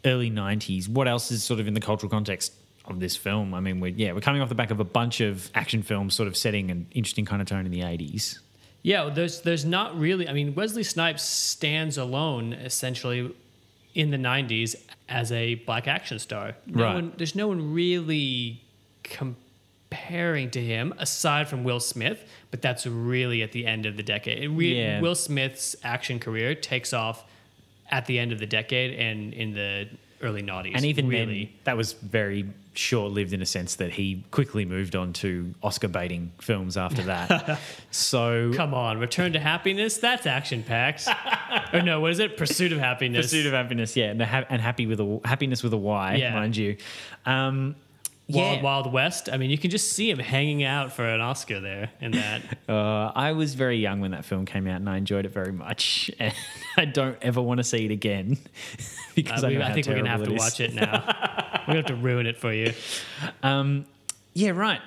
[0.04, 0.88] early '90s.
[0.88, 2.54] What else is sort of in the cultural context
[2.86, 3.52] of this film?
[3.52, 6.14] I mean, we're yeah, we're coming off the back of a bunch of action films,
[6.14, 8.38] sort of setting an interesting kind of tone in the '80s.
[8.82, 10.28] Yeah, there's there's not really.
[10.28, 13.34] I mean, Wesley Snipes stands alone essentially
[13.94, 14.76] in the '90s
[15.08, 16.54] as a black action star.
[16.66, 16.94] No Right.
[16.94, 18.62] one, there's no one really
[19.90, 24.02] comparing to him aside from Will Smith, but that's really at the end of the
[24.02, 24.48] decade.
[24.50, 25.00] Re- Yeah.
[25.00, 27.24] Will Smith's action career takes off
[27.90, 29.88] at the end of the decade and in the
[30.22, 30.72] early noughties.
[30.74, 31.44] And even really.
[31.44, 35.54] then, that was very short lived in a sense that he quickly moved on to
[35.62, 37.58] Oscar baiting films after that.
[37.90, 39.98] so Come on, Return to Happiness.
[39.98, 41.06] That's action packed.
[41.72, 42.36] or no, what is it?
[42.36, 43.26] Pursuit of Happiness.
[43.26, 46.34] Pursuit of Happiness, yeah, and happy with a happiness with a Y, Yeah.
[46.34, 46.76] mind you.
[47.24, 47.76] Um,
[48.28, 49.28] Wild, yeah, Wild West.
[49.32, 52.42] I mean, you can just see him hanging out for an Oscar there in that.
[52.68, 55.52] uh, I was very young when that film came out, and I enjoyed it very
[55.52, 56.10] much.
[56.20, 56.34] And
[56.76, 58.36] I don't ever want to see it again
[59.14, 61.04] because Uh, I, we- I think we're gonna have to watch it now.
[61.60, 62.72] we're gonna have to ruin it for you.
[64.34, 64.80] Yeah, right.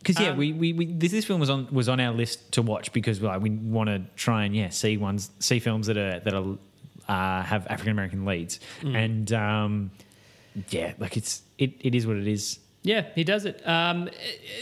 [0.00, 2.52] Because yeah, Um, we, we, we this, this film was on was on our list
[2.52, 5.96] to watch because like, we want to try and yeah see ones see films that
[5.96, 6.56] are that are
[7.08, 8.96] uh, have African American leads Mm.
[9.04, 9.90] and um,
[10.70, 12.58] yeah like it's it, it is what it is.
[12.82, 13.66] Yeah, he does it.
[13.68, 14.08] Um,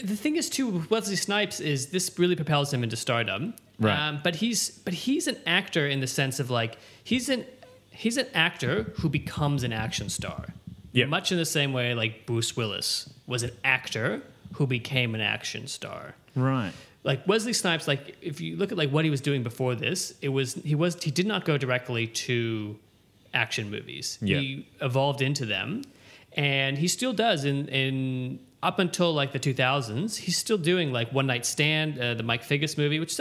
[0.03, 3.53] the thing is, too, with Wesley Snipes is this really propels him into stardom.
[3.79, 3.95] Right.
[3.97, 7.45] Um, but he's but he's an actor in the sense of like he's an
[7.91, 10.47] he's an actor who becomes an action star.
[10.93, 11.09] Yep.
[11.09, 15.67] Much in the same way, like Bruce Willis was an actor who became an action
[15.67, 16.15] star.
[16.35, 16.73] Right.
[17.03, 20.13] like Wesley Snipes, like if you look at like what he was doing before this,
[20.21, 22.77] it was he was he did not go directly to
[23.43, 24.17] action movies.
[24.21, 24.39] Yeah.
[24.39, 25.69] He evolved into them,
[26.35, 31.13] and he still does in in up until like the 2000s, he's still doing like
[31.13, 33.19] One Night Stand, uh, the Mike Figgis movie, which is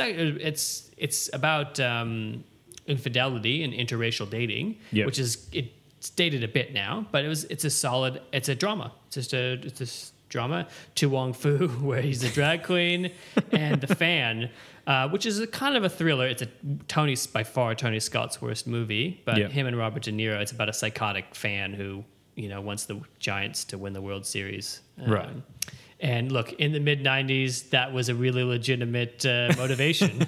[0.51, 2.43] it's it's about um,
[2.87, 5.07] infidelity and interracial dating, Yep.
[5.07, 8.55] which is it's dated a bit now, but it was it's a solid it's a
[8.55, 8.93] drama.
[9.07, 10.69] It's just a it's this drama.
[10.97, 13.11] To Wong Foo, where he's a drag queen,
[13.53, 14.51] and the fan,
[14.87, 16.27] uh, which is a kind of a thriller.
[16.27, 16.49] It's a
[16.89, 19.51] Tony by far Tony Scott's worst movie, but Yep.
[19.53, 20.39] him and Robert De Niro.
[20.43, 24.27] It's about a psychotic fan who you know wants the Giants to win the World
[24.27, 24.81] Series.
[25.03, 25.37] Um, Right.
[25.99, 30.27] And look, in the mid '90s, that was a really legitimate uh, motivation.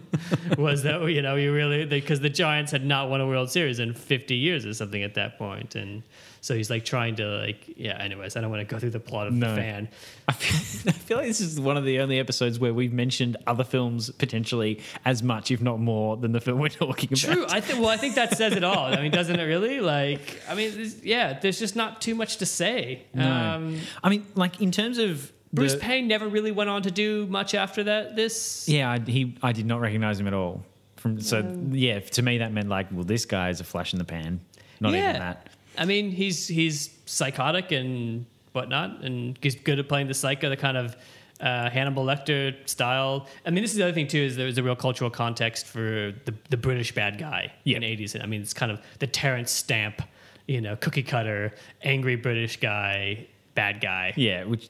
[0.58, 3.78] was that you know you really because the Giants had not won a World Series
[3.78, 6.02] in 50 years or something at that point, and
[6.46, 8.00] so he's like trying to like yeah.
[8.00, 9.50] Anyways, I don't want to go through the plot of No.
[9.52, 9.88] the fan.
[10.28, 13.36] I feel, I feel like this is one of the only episodes where we've mentioned
[13.48, 17.34] other films potentially as much, if not more, than the film we're talking about.
[17.34, 17.46] True.
[17.48, 17.80] I think.
[17.80, 18.86] Well, I think that says it all.
[18.86, 19.80] I mean, doesn't it really?
[19.80, 21.36] Like, I mean, there's- yeah.
[21.40, 23.02] There's just not too much to say.
[23.12, 23.28] No.
[23.28, 26.92] Um, I mean, like in terms of Bruce the- Payne never really went on to
[26.92, 28.14] do much after that.
[28.14, 28.68] This.
[28.68, 30.64] Yeah, I, he I did not recognize him at all.
[30.94, 33.98] From so yeah, to me that meant like, well, this guy is a flash in
[33.98, 34.40] the pan.
[34.78, 35.08] Not yeah.
[35.10, 35.48] even that.
[35.78, 40.56] I mean, he's he's psychotic and whatnot, and he's good at playing the psycho, the
[40.56, 40.96] kind of
[41.40, 43.26] uh, Hannibal Lecter style.
[43.44, 46.12] I mean, this is the other thing too is there's a real cultural context for
[46.24, 47.76] the the British bad guy Yeah.
[47.76, 48.22] in '80s.
[48.22, 50.02] I mean, it's kind of the Terence Stamp,
[50.46, 54.14] you know, cookie cutter, angry British guy, bad guy.
[54.16, 54.68] Yeah, which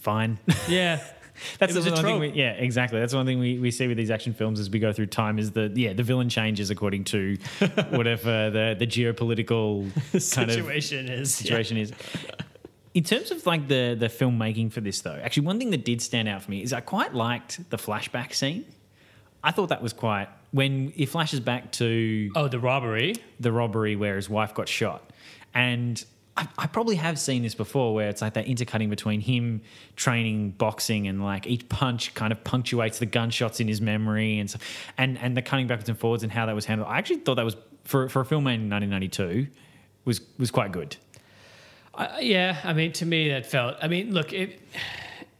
[0.00, 0.38] fine.
[0.68, 1.02] Yeah.
[1.58, 2.20] That's the a one thing.
[2.20, 3.00] We, yeah, exactly.
[3.00, 5.38] That's one thing we, we see with these action films as we go through time
[5.38, 7.36] is that yeah, the villain changes according to
[7.90, 9.82] whatever the the geopolitical
[10.34, 11.92] kind of Situation is situation is.
[12.94, 16.00] In terms of like the the filmmaking for this though, actually one thing that did
[16.00, 18.64] stand out for me is I quite liked the flashback scene.
[19.42, 23.16] I thought that was quite when it flashes back to Oh, the robbery.
[23.40, 25.10] the robbery where his wife got shot.
[25.52, 26.02] And
[26.36, 29.62] I, I probably have seen this before where it's like that intercutting between him
[29.94, 34.50] training boxing and like each punch kind of punctuates the gunshots in his memory and
[34.50, 34.58] so,
[34.98, 36.90] and and the cutting backwards and forwards and how that was handled.
[36.90, 39.46] I actually thought that was for for a film made in 1992
[40.04, 40.96] was was quite good.
[41.94, 43.76] Uh, yeah, I mean, to me, that felt.
[43.80, 44.60] I mean, look, it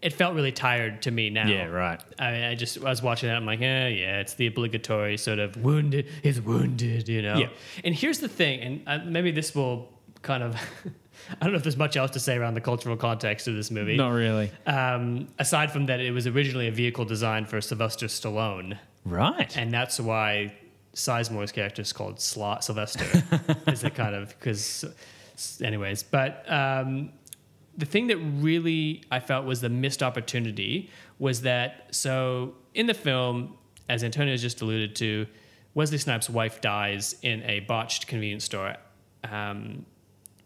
[0.00, 1.48] it felt really tired to me now.
[1.48, 2.00] Yeah, right.
[2.18, 3.36] I mean, I just I was watching that.
[3.36, 6.06] I'm like, eh, yeah, it's the obligatory sort of wounded.
[6.22, 7.36] is wounded, you know.
[7.36, 7.48] Yeah.
[7.82, 9.88] And here's the thing, and uh, maybe this will
[10.24, 10.56] kind of.
[11.40, 13.70] I don't know if there's much else to say around the cultural context of this
[13.70, 13.96] movie.
[13.96, 14.50] Not really.
[14.66, 19.56] Um, aside from that, it was originally a vehicle designed for Sylvester Stallone, Right.
[19.56, 20.52] and that's why
[20.94, 23.06] Sizemore's character is called Sla- Sylvester.
[23.68, 24.84] is it kind of because,
[25.62, 27.10] anyways, but um,
[27.78, 32.94] the thing that really I felt was the missed opportunity was that so in the
[32.94, 33.56] film,
[33.88, 35.26] as Antonio has just alluded to,
[35.74, 38.76] Wesley Snipes' wife dies in a botched convenience store
[39.24, 39.86] um,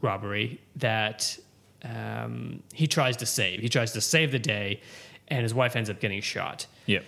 [0.01, 1.39] robbery that
[1.85, 3.61] um, he tries to save.
[3.61, 4.81] He tries to save the day,
[5.29, 6.67] and his wife ends up getting shot.
[6.87, 7.05] Yep.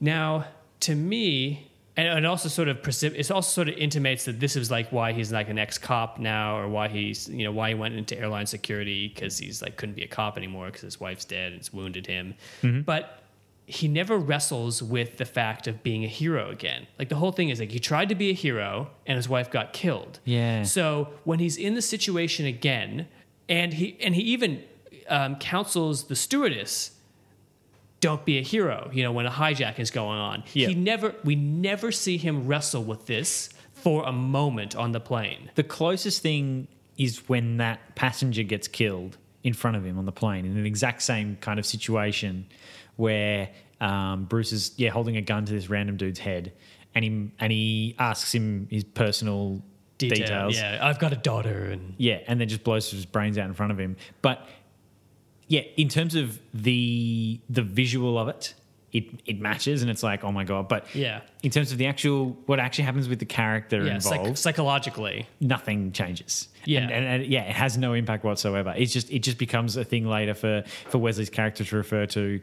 [0.00, 0.46] Now,
[0.80, 4.56] to me, and it also sort of precip- it also sort of intimates that this
[4.56, 7.68] is like why he's like an ex cop now, or why he's you know why
[7.68, 11.00] he went into airline security because he's like couldn't be a cop anymore because his
[11.00, 12.34] wife's dead and it's wounded him.
[12.84, 13.21] But
[13.72, 16.86] he never wrestles with the fact of being a hero again.
[16.98, 19.50] Like the whole thing is like he tried to be a hero and his wife
[19.50, 20.20] got killed.
[20.24, 20.62] Yeah.
[20.64, 23.08] So when he's in the situation again,
[23.48, 24.62] and he and he even
[25.08, 26.92] um, counsels the stewardess
[28.00, 30.68] don't be a hero you know when a hijack is going on Yeah.
[30.68, 35.50] he never we never see him wrestle with this for a moment on the plane
[35.56, 40.12] The closest thing is when that passenger gets killed in front of him on the
[40.12, 42.46] plane in an exact same kind of situation
[42.96, 43.50] where
[43.80, 46.52] um, Bruce is yeah holding a gun to this random dude's head
[46.94, 49.62] and he and he asks him his personal
[49.98, 50.56] Detail, details.
[50.56, 53.54] yeah i've got a daughter and Yeah, and then just blows his brains out in
[53.54, 53.96] front of him.
[54.20, 54.46] But
[55.46, 58.54] yeah, in terms of the the visual of it,
[58.92, 60.66] it it matches, and it's like, oh my god.
[60.68, 61.20] But Yeah.
[61.44, 65.26] in terms of the actual what actually happens with the character yeah psych- involved, psychologically
[65.40, 66.48] nothing changes.
[66.64, 66.80] Yeah.
[66.80, 68.74] and, and, and yeah, it has no impact whatsoever.
[68.76, 72.40] It's just it just becomes a thing later for for Wesley's character to refer to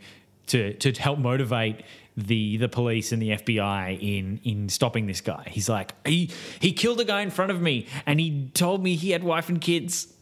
[0.50, 1.84] to to help motivate
[2.16, 5.48] the the police and the FBI in in stopping this guy.
[5.48, 8.96] He's like he he killed a guy in front of me, and he told me
[8.96, 10.14] he had wife and kids.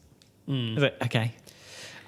[0.45, 0.75] Hmm.
[0.75, 1.33] Was like, okay,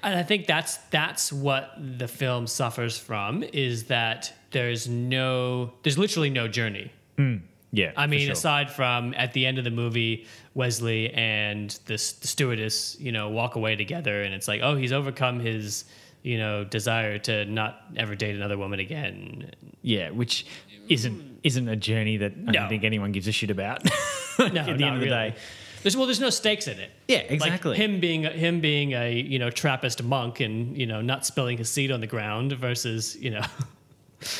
[0.02, 5.98] And I think that's that's what the film suffers from is that there's no there's
[5.98, 6.92] literally no journey.
[7.16, 7.36] Hmm.
[7.72, 7.92] yeah.
[7.96, 8.32] I mean, sure.
[8.32, 13.28] aside from at the end of the movie, Wesley and this the stewardess, you know,
[13.28, 15.84] walk away together, and it's like, oh, he's overcome his,
[16.22, 19.50] you know, desire to not ever date another woman again.
[19.82, 20.46] yeah, which
[20.88, 22.52] isn't isn't a journey that I No.
[22.52, 23.82] don't think anyone gives a shit about.
[24.38, 25.30] No, at the end of the really.
[25.30, 25.34] day.
[25.82, 26.90] There's, well, there's no stakes in it.
[27.08, 27.76] Yeah, Like, exactly.
[27.76, 31.68] him being him being a you know Trappist monk and you know not spilling his
[31.68, 33.42] seed on the ground versus you know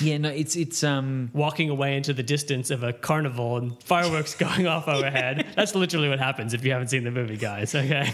[0.01, 4.35] yeah, no, it's it's um walking away into the distance of a carnival and fireworks
[4.37, 5.47] going off overhead.
[5.57, 7.75] That's literally what happens if you haven't seen the movie, guys.
[7.75, 8.13] Okay.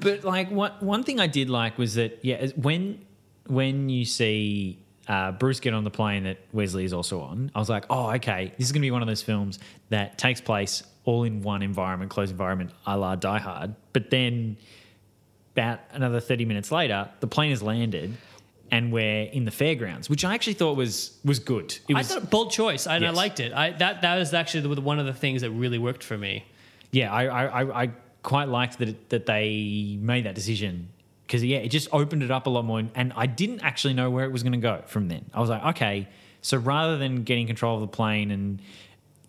[0.00, 3.04] But like one one thing I did like was that yeah, when
[3.46, 7.58] when you see uh, Bruce get on the plane that Wesley is also on, I
[7.58, 10.40] was like, oh, okay, this is going to be one of those films that takes
[10.40, 13.74] place all in one environment, closed environment, a la Die Hard.
[13.92, 14.56] But then
[15.54, 18.16] about another thirty minutes later, the plane has landed.
[18.72, 21.78] And we're in the fairgrounds, which I actually thought was was good.
[21.88, 23.52] It I was, thought bold choice, and I liked it.
[23.52, 26.46] I that that was actually the, one of the things that really worked for me.
[26.90, 27.90] yeah, I I, I, I
[28.22, 30.88] quite liked that it, that they made that decision
[31.26, 34.10] because yeah, it just opened it up a lot more, and I didn't actually know
[34.10, 35.24] where it was going to go from then.
[35.32, 36.08] I was like, okay,
[36.40, 38.60] so rather than getting control of the plane and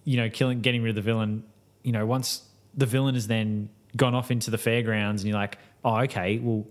[0.04, 1.44] you know killing, getting rid of the villain,
[1.84, 2.44] you know, once
[2.76, 6.66] the villain has then gone off into the fairgrounds, and you're like, oh, okay, well.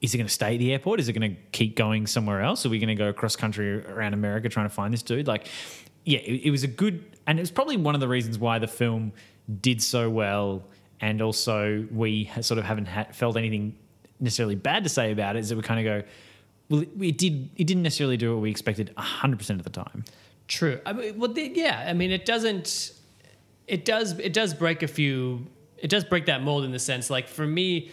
[0.00, 1.00] Is it going to stay at the airport?
[1.00, 2.66] Is it going to keep going somewhere else?
[2.66, 5.26] Are we going to go across country around America trying to find this dude?
[5.26, 5.48] Like,
[6.04, 8.58] yeah, it, it was a good, and it was probably one of the reasons why
[8.58, 9.12] the film
[9.60, 10.64] did so well,
[11.00, 13.74] and also we sort of haven't had, felt anything
[14.20, 15.40] necessarily bad to say about it.
[15.40, 16.08] Is that we kind of go,
[16.68, 19.70] well, it, it did, it didn't necessarily do what we expected hundred percent of the
[19.70, 20.04] time.
[20.48, 20.80] True.
[20.86, 21.86] I mean, well, the, yeah.
[21.88, 22.92] I mean, it doesn't.
[23.66, 24.18] It does.
[24.18, 25.46] It does break a few.
[25.78, 27.90] It does break that mold in the sense, like for me,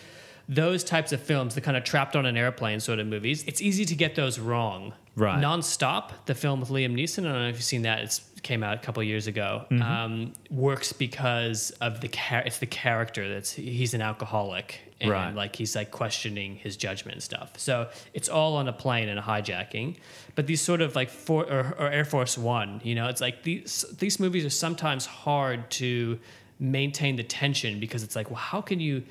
[0.49, 3.61] those types of films, the kind of trapped on an airplane sort of movies, it's
[3.61, 4.93] easy to get those wrong.
[5.15, 5.39] Right.
[5.39, 7.19] Nonstop, the film with Liam Neeson.
[7.19, 8.01] I don't know if you've seen that.
[8.01, 9.65] It came out a couple of years ago.
[9.69, 9.81] Mm-hmm.
[9.83, 15.35] Um, works because of the char- It's the character that's he's an alcoholic and Right.
[15.35, 17.53] like he's like questioning his judgment and stuff.
[17.59, 19.97] So it's all on a plane and a hijacking.
[20.35, 23.43] But these sort of like for or, or Air Force One, you know, it's like
[23.43, 26.19] these these movies are sometimes hard to
[26.59, 29.03] maintain the tension because it's like, well, how can you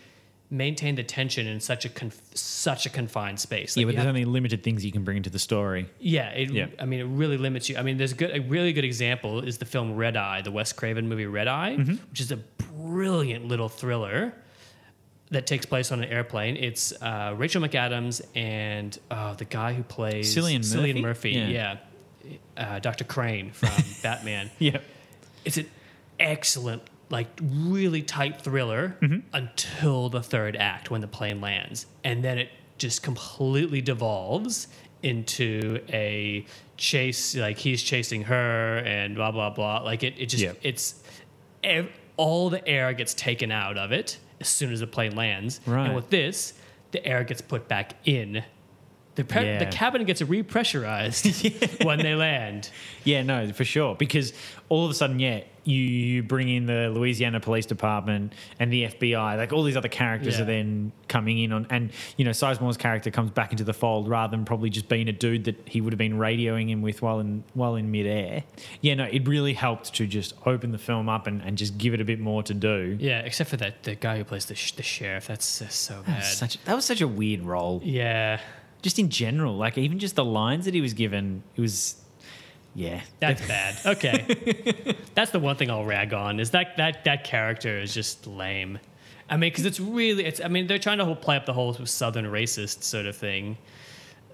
[0.53, 3.77] maintain the tension in such a conf- such a confined space?
[3.77, 5.89] yeah, but there's have- only limited things you can bring into the story.
[5.99, 6.67] yeah, it, Yeah.
[6.79, 7.77] I mean, it really limits you.
[7.79, 10.51] I mean, there's a good, a really good example is the film Red Eye, the
[10.53, 11.95] Wes Craven movie Red Eye, Mm-hmm.
[12.11, 14.35] which is a brilliant little thriller
[15.31, 16.57] that takes place on an airplane.
[16.59, 21.01] It's uh, Rachel McAdams and uh, the guy who plays Cillian Murphy?
[21.01, 21.77] Murphy, Yeah.
[22.27, 23.05] yeah, Uh, Dr.
[23.05, 23.71] Crane from
[24.03, 24.51] Batman.
[24.59, 24.81] Yeah,
[25.47, 25.67] It's an
[26.21, 26.83] excellent,
[27.13, 29.19] like really tight thriller Mm-hmm.
[29.33, 32.49] until the third act when the plane lands, and then it
[32.79, 34.67] just completely devolves
[35.05, 36.45] into a
[36.77, 37.37] chase.
[37.37, 39.83] Like he's chasing her, and blah blah blah.
[39.83, 40.53] Like it, it just Yeah.
[40.63, 41.03] it's
[41.63, 45.61] ev- all the air gets taken out of it as soon as the plane lands.
[45.67, 45.87] Right.
[45.87, 46.55] And with this,
[46.93, 48.43] the air gets put back in.
[49.15, 49.59] The, pre- Yeah.
[49.59, 52.71] the cabin gets repressurized when they land.
[53.05, 53.95] Yeah, no, for sure.
[53.95, 54.33] Because
[54.69, 58.85] all of a sudden, yeah, you, you bring in the Louisiana Police Department and the
[58.87, 60.43] FBI, like all these other characters Yeah.
[60.43, 64.09] are then coming in on, and you know, Sizemore's character comes back into the fold
[64.09, 67.03] rather than probably just being a dude that he would have been radioing him with
[67.03, 68.45] while in while in midair.
[68.81, 71.93] Yeah, no, it really helped to just open the film up and, and just give
[71.95, 72.97] it a bit more to do.
[72.99, 75.27] Yeah, except for that the guy who plays the, sh- the sheriff.
[75.29, 76.19] That's uh, so That bad.
[76.21, 77.81] was such that was such a weird role.
[77.85, 78.41] yeah,
[78.83, 81.97] Just in general, like even just the lines that he was given, it was,
[82.75, 83.77] yeah, that's bad.
[83.87, 88.27] Okay, that's the one thing I'll rag on is that that that character is just
[88.27, 88.79] lame.
[89.33, 90.41] I mean, because it's really it's.
[90.41, 93.57] I mean, they're trying to play up the whole southern racist sort of thing.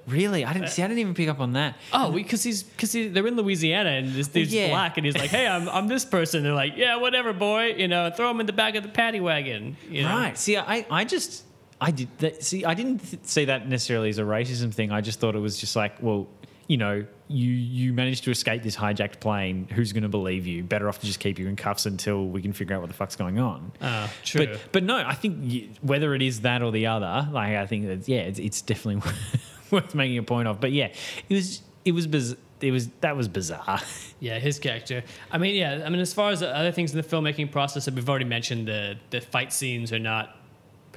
[0.08, 0.82] really, I didn't uh, see.
[0.82, 1.76] I didn't even pick up on that.
[1.92, 4.68] Oh, because he's because he, they're in Louisiana and this dude's yeah.
[4.70, 6.42] black and he's like, hey, I'm I'm this person.
[6.42, 7.74] They're like, yeah, whatever, boy.
[7.76, 9.76] You know, throw him in the back of the paddy wagon.
[9.88, 10.16] You know?
[10.16, 10.36] Right.
[10.38, 11.44] See, I, I just,
[11.80, 12.42] I did that.
[12.42, 14.90] See, I didn't th- see that necessarily as a racism thing.
[14.90, 16.26] I just thought it was just like, well,
[16.66, 19.68] you know, you you managed to escape this hijacked plane.
[19.72, 20.62] Who's going to believe you?
[20.64, 22.96] Better off to just keep you in cuffs until we can figure out what the
[22.96, 23.72] fuck's going on.
[23.80, 24.46] Oh, true.
[24.46, 27.66] But but no, I think y whether it is that or the other, like I
[27.66, 29.10] think that yeah, it's, it's definitely
[29.70, 30.60] worth making a point of.
[30.60, 30.92] But yeah,
[31.28, 33.80] it was it was biz- it was that was bizarre.
[34.20, 35.04] Yeah, his character.
[35.30, 35.84] I mean, yeah.
[35.86, 38.24] I mean, as far as the other things in the filmmaking process that we've already
[38.24, 40.34] mentioned, the the fight scenes are not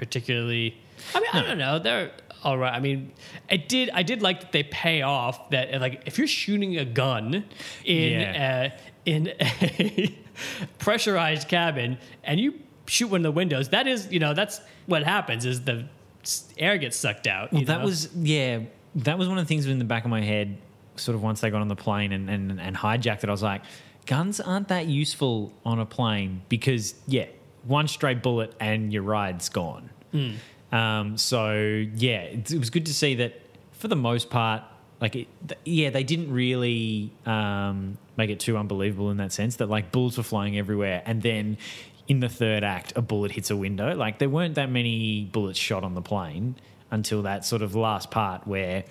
[0.01, 0.75] particularly.
[1.13, 1.77] I mean, I don't know.
[1.77, 2.09] They're
[2.43, 2.73] all right.
[2.73, 3.11] I mean,
[3.51, 3.91] I did.
[3.93, 5.51] I did like that they pay off.
[5.51, 7.45] That like if you're shooting a gun
[7.85, 8.71] in Yeah.
[8.73, 10.13] uh, in a
[10.79, 12.55] pressurized cabin and you
[12.87, 15.45] shoot one of the windows, that is, you know, that's what happens.
[15.45, 15.85] Is the
[16.57, 17.53] air gets sucked out.
[17.53, 17.85] Well, that know?
[17.85, 18.61] was yeah.
[18.95, 20.57] That was one of the things in the back of my head.
[20.95, 23.41] Sort of once they got on the plane and, and, and hijacked it, I was
[23.41, 23.61] like,
[24.07, 27.27] guns aren't that useful on a plane because yeah,
[27.63, 29.89] one stray bullet and your ride's gone.
[30.71, 31.53] Um, so
[31.95, 33.41] yeah, it, it was good to see that
[33.71, 34.63] for the most part,
[34.99, 39.57] like it, th- yeah, they didn't really um, make it too unbelievable in that sense
[39.57, 41.57] that like bullets were flying everywhere, and then
[42.07, 43.95] in the third act, a bullet hits a window.
[43.95, 46.55] Like there weren't that many bullets shot on the plane
[46.89, 48.83] until that sort of last part where,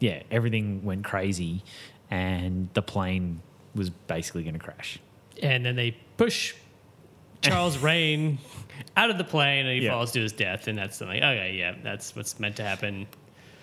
[0.00, 1.62] yeah, everything went crazy,
[2.10, 3.40] and the plane
[3.74, 4.98] was basically going to crash.
[5.42, 6.54] And then they push
[7.50, 8.38] Charles Rane
[8.96, 9.92] out of the plane and he Yeah.
[9.92, 10.66] falls to his death.
[10.68, 13.06] And that's like, okay, yeah, that's what's meant to happen.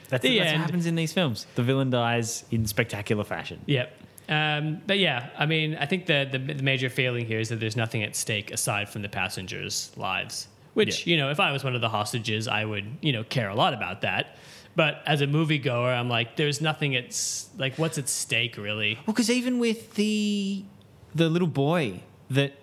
[0.09, 1.45] That's, The that's what happens in these films.
[1.55, 3.59] The villain dies in spectacular fashion.
[3.67, 3.93] Yep.
[4.27, 7.59] Um, but yeah, I mean, I think the, the the major failing here is that
[7.59, 10.47] there's nothing at stake aside from the passengers' lives.
[10.75, 11.11] Which Yeah.
[11.11, 13.55] you know, if I was one of the hostages, I would you know care a
[13.55, 14.37] lot about that.
[14.75, 17.19] But as a moviegoer, I'm like, there's nothing at
[17.57, 18.95] like what's at stake really.
[19.05, 20.63] Well, because even with the
[21.15, 22.53] the little boy that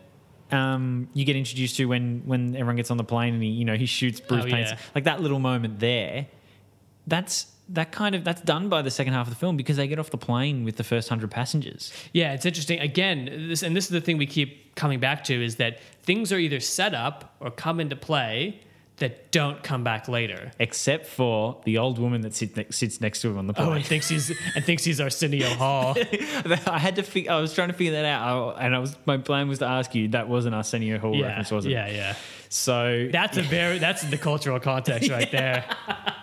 [0.52, 3.64] um, you get introduced to when when everyone gets on the plane and he you
[3.64, 4.78] know he shoots Bruce Oh, Payne's yeah.
[4.94, 6.26] like that little moment there,
[7.06, 9.88] that's that kind of that's done by the second half of the film because they
[9.88, 11.92] get off the plane with the first hundred passengers.
[12.12, 12.78] Yeah, it's interesting.
[12.78, 16.30] Again, this and this is the thing we keep coming back to is that things
[16.32, 18.60] are either set up or come into play
[18.98, 20.50] that don't come back later.
[20.58, 23.64] Except for the old woman that sits, ne- sits next to him on the Oh,
[23.64, 23.76] plane.
[23.76, 25.94] and thinks he's and thinks he's Arsenio Hall.
[26.66, 27.02] I had to.
[27.02, 29.58] Fig- I was trying to figure that out, I- and I was my plan was
[29.58, 30.08] to ask you.
[30.08, 31.70] That wasn't Arsenio Hall yeah, reference, was it?
[31.72, 32.14] yeah, yeah.
[32.48, 35.64] So That's a very that's the cultural context right there.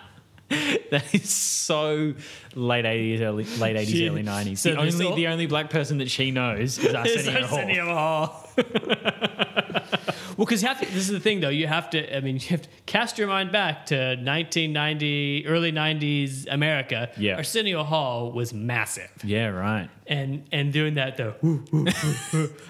[0.90, 2.14] That is so
[2.54, 4.60] late eighties, early late eighties, early nineties.
[4.60, 7.58] so the only all- the only black person that she knows is It's Arsenio Hall.
[7.58, 8.48] Arsenio Hall.
[10.36, 11.48] Well, because this is the thing, though.
[11.48, 12.16] You have to.
[12.16, 17.10] I mean, you have to cast your mind back to 1990, early 90s America.
[17.16, 17.36] Yeah.
[17.36, 19.10] Arsenio Hall was massive.
[19.22, 19.88] Yeah, right.
[20.06, 21.34] and and doing that though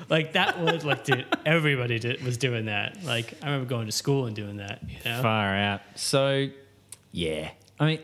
[0.08, 3.92] like that was like dude everybody did, was doing that like i remember going to
[3.92, 5.80] school and doing that you know Far out.
[5.96, 6.48] So,
[7.12, 7.50] yeah.
[7.80, 8.00] I mean,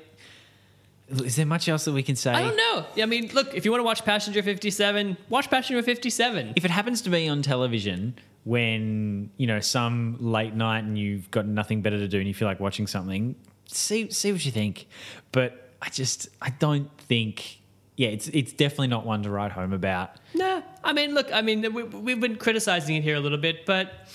[1.10, 2.32] is there much else that we can say?
[2.32, 5.82] i don't know i mean look if you want to watch passenger 57 watch passenger
[5.82, 10.98] 57 If it happens to be on television when you know some late night and
[10.98, 13.34] you've got nothing better to do and you feel like watching something,
[13.66, 14.86] see see what you think.
[15.32, 17.58] But I just I don't think.
[17.96, 20.12] Yeah, it's it's definitely not one to write home about.
[20.34, 23.66] nah i mean look i mean we, we've been criticizing it here a little bit
[23.66, 24.08] but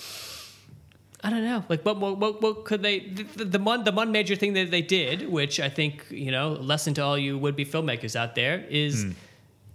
[1.26, 1.64] I don't know.
[1.68, 3.00] Like, what, what, what, what could they?
[3.00, 6.50] The, the one, the one major thing that they did, which I think you know,
[6.52, 9.10] lesson to all you would-be filmmakers out there, is hmm.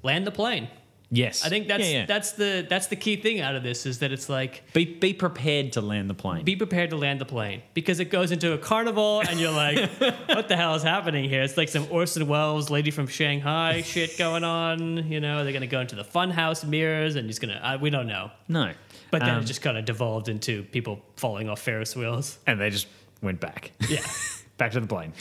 [0.01, 0.69] land the plane.
[1.13, 2.05] Yes, I think that's Yeah, yeah.
[2.05, 5.13] that's the that's the key thing out of this is that it's like be be
[5.13, 6.45] prepared to land the plane.
[6.45, 9.89] be prepared to land the plane because it goes into a carnival and you're like,
[10.27, 11.41] what the hell is happening here?
[11.41, 15.09] It's like some Orson Welles lady from Shanghai shit going on.
[15.11, 17.59] You know, they're gonna go into the funhouse mirrors and he's gonna.
[17.61, 18.71] Uh, we don't know, no,
[19.11, 22.39] but then Um, it just kind of devolved into people falling off Ferris wheels.
[22.47, 22.87] and they just
[23.21, 23.71] went back.
[23.89, 23.99] Yeah,
[24.57, 25.11] back to the plane,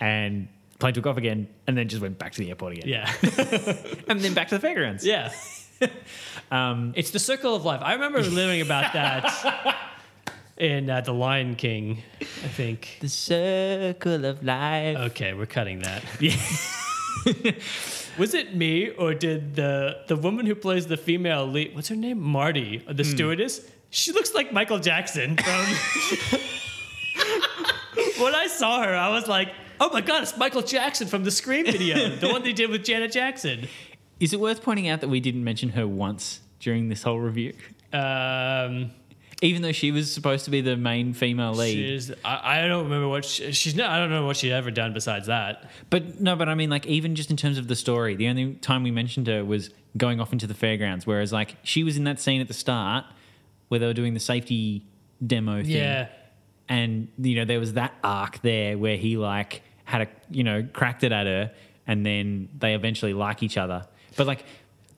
[0.00, 2.88] and plane took off again, and then just went back to the airport again.
[2.88, 3.12] yeah,
[4.08, 5.04] and then back to the fairgrounds.
[5.04, 5.32] yeah.
[6.50, 7.80] Um, it's the circle of life.
[7.82, 9.76] I remember learning about that
[10.56, 12.02] in uh, The Lion King.
[12.20, 12.98] I think.
[13.00, 14.96] the circle of life.
[15.10, 16.02] Okay, we're cutting that.
[16.20, 16.36] Yeah.
[18.16, 21.74] Was it me or did the the woman who plays the female lead?
[21.74, 22.20] What's her name?
[22.20, 23.60] Marty, the stewardess.
[23.90, 25.66] She looks like Michael Jackson from.
[28.22, 29.48] when I saw her, I was like,
[29.80, 32.84] "Oh my god, it's Michael Jackson from the Scream video, the one they did with
[32.84, 33.68] Janet Jackson."
[34.20, 37.52] Is it worth pointing out that we didn't mention her once during this whole review,
[37.92, 38.90] Um,
[39.42, 41.74] even though she was supposed to be the main female lead?
[41.74, 43.78] she's I, I don't remember what she, she's.
[43.78, 45.68] I don't know what she's ever done besides that.
[45.90, 48.54] But no, but I mean, like even just in terms of the story, the only
[48.54, 51.06] time we mentioned her was going off into the fairgrounds.
[51.06, 53.04] Whereas, like, she was in that scene at the start
[53.68, 54.84] where they were doing the safety
[55.26, 55.70] demo thing.
[55.72, 56.08] Yeah.
[56.68, 60.66] And you know there was that arc there where he like had a you know
[60.72, 61.52] cracked it at her,
[61.86, 63.86] and then they eventually like each other.
[64.16, 64.44] But like,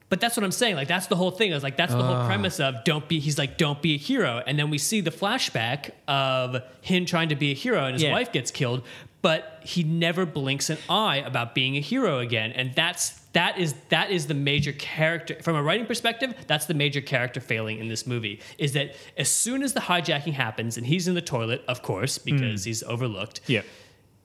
[0.09, 0.77] But that's what I'm saying.
[0.77, 1.53] Like that's the whole thing.
[1.53, 2.27] I was like, that's the whole ah.
[2.27, 3.21] premise of don't be.
[3.21, 4.43] He's like, don't be a hero.
[4.47, 8.03] And then we see the flashback of him trying to be a hero, and his
[8.03, 8.13] Yeah.
[8.13, 8.83] wife gets killed.
[9.21, 12.53] But he never blinks an eye about being a hero again.
[12.53, 16.31] And that's that is that is the major character from a writing perspective.
[16.47, 18.41] That's the major character failing in this movie.
[18.59, 22.19] Is that as soon as the hijacking happens and he's in the toilet, of course,
[22.19, 23.63] because he's overlooked yeah,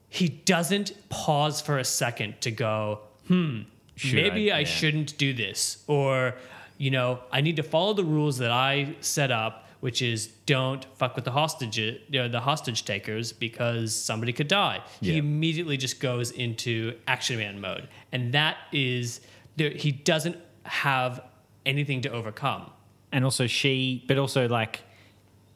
[0.10, 3.62] he doesn't pause for a second to go, hmm,
[3.96, 4.66] Should maybe I- I, yeah.
[4.66, 5.84] shouldn't do this.
[5.88, 6.36] Or,
[6.78, 10.86] you know, I need to follow the rules that I set up, which is don't
[10.96, 14.82] fuck with the hostage, you know, the hostage takers because somebody could die.
[15.02, 17.90] He immediately just goes into action man mode.
[18.14, 19.20] And that is,
[19.58, 21.22] there, he doesn't have
[21.66, 22.72] anything to overcome.
[23.12, 24.80] and also she, but also like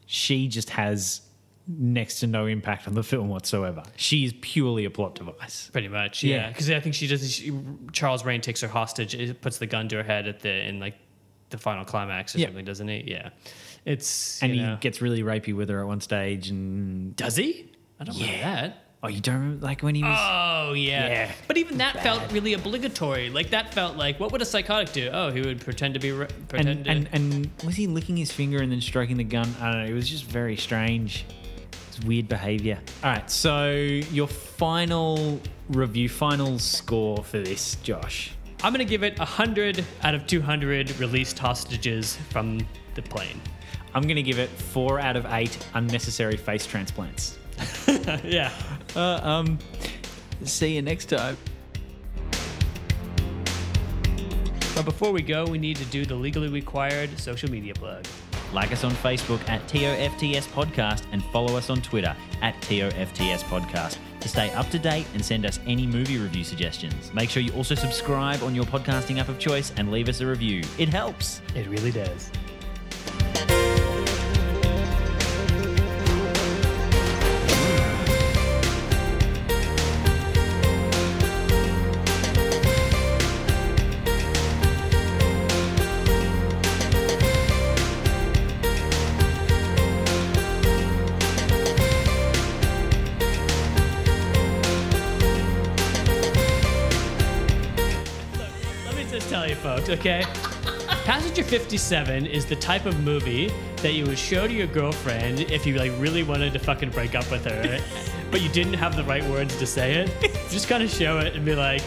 [0.06, 1.22] she just has
[1.66, 3.82] next to no impact on the film whatsoever.
[3.96, 5.70] She is purely a plot device.
[5.72, 6.36] Pretty much, Yeah.
[6.36, 6.48] yeah.
[6.50, 7.32] Because I think she does.
[7.34, 7.58] She,
[7.94, 10.82] Charles Rane takes her hostage, it puts the gun to her head at the in
[10.82, 10.96] like
[11.50, 12.48] the final climax or Yeah.
[12.48, 13.04] something, doesn't he?
[13.08, 13.30] Yeah.
[13.88, 16.50] It's And you he gets really rapey with her at one stage.
[16.50, 17.72] And does he?
[18.00, 18.84] I don't remember that.
[19.02, 20.20] oh, you don't remember like when he was.
[20.20, 21.08] Oh yeah.
[21.08, 21.32] Yeah.
[21.48, 23.30] But even that felt really obligatory.
[23.30, 25.10] Like that felt like what would a psychotic do?
[25.14, 27.16] Oh, he would pretend to be re- pretend and, to.
[27.16, 29.48] and and was he licking his finger and then stroking the gun?
[29.62, 29.90] I don't know.
[29.90, 31.26] It was just very strange.
[31.88, 32.80] It's weird behavior.
[33.06, 38.34] All right, so your final review, final score for this, Josh.
[38.64, 42.60] I'm gonna give it hundred out of two hundred released hostages from
[42.96, 43.40] the plane.
[43.98, 47.40] I'm gonna give it four out of eight unnecessary face transplants.
[48.24, 48.52] yeah.
[48.96, 49.58] Uh, um,
[50.44, 51.36] see you next time.
[54.76, 58.06] But before we go, we need to do the legally required social media plug.
[58.54, 63.98] Like us on Facebook at TOFTS Podcast and follow us on Twitter at TOFTS Podcast
[64.20, 67.12] to stay up to date and send us any movie review suggestions.
[67.16, 70.28] Make sure you also subscribe on your podcasting app of choice and leave us a
[70.28, 70.62] review.
[70.78, 71.42] It helps.
[71.56, 72.32] It really does.
[99.90, 100.24] Okay?
[101.06, 105.66] Passenger 57 is the type of movie that you would show to your girlfriend if
[105.66, 107.80] you like really wanted to fucking break up with her,
[108.32, 110.32] but you didn't have the right words to say it.
[110.50, 111.82] Just kind of show it and be like,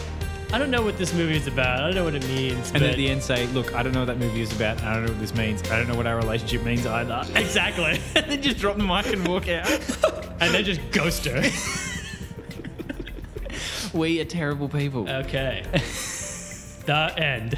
[0.53, 1.79] I don't know what this movie is about.
[1.79, 2.71] I don't know what it means.
[2.71, 4.79] And but at the end, say, "Look, I don't know what that movie is about.
[4.79, 5.63] and I don't know what this means.
[5.71, 8.01] I don't know what our relationship means either." exactly.
[8.15, 9.69] and then just drop the mic and walk out.
[10.41, 11.41] and then just ghost her.
[13.93, 15.09] we are terrible people.
[15.09, 15.63] Okay.
[16.85, 17.57] the end.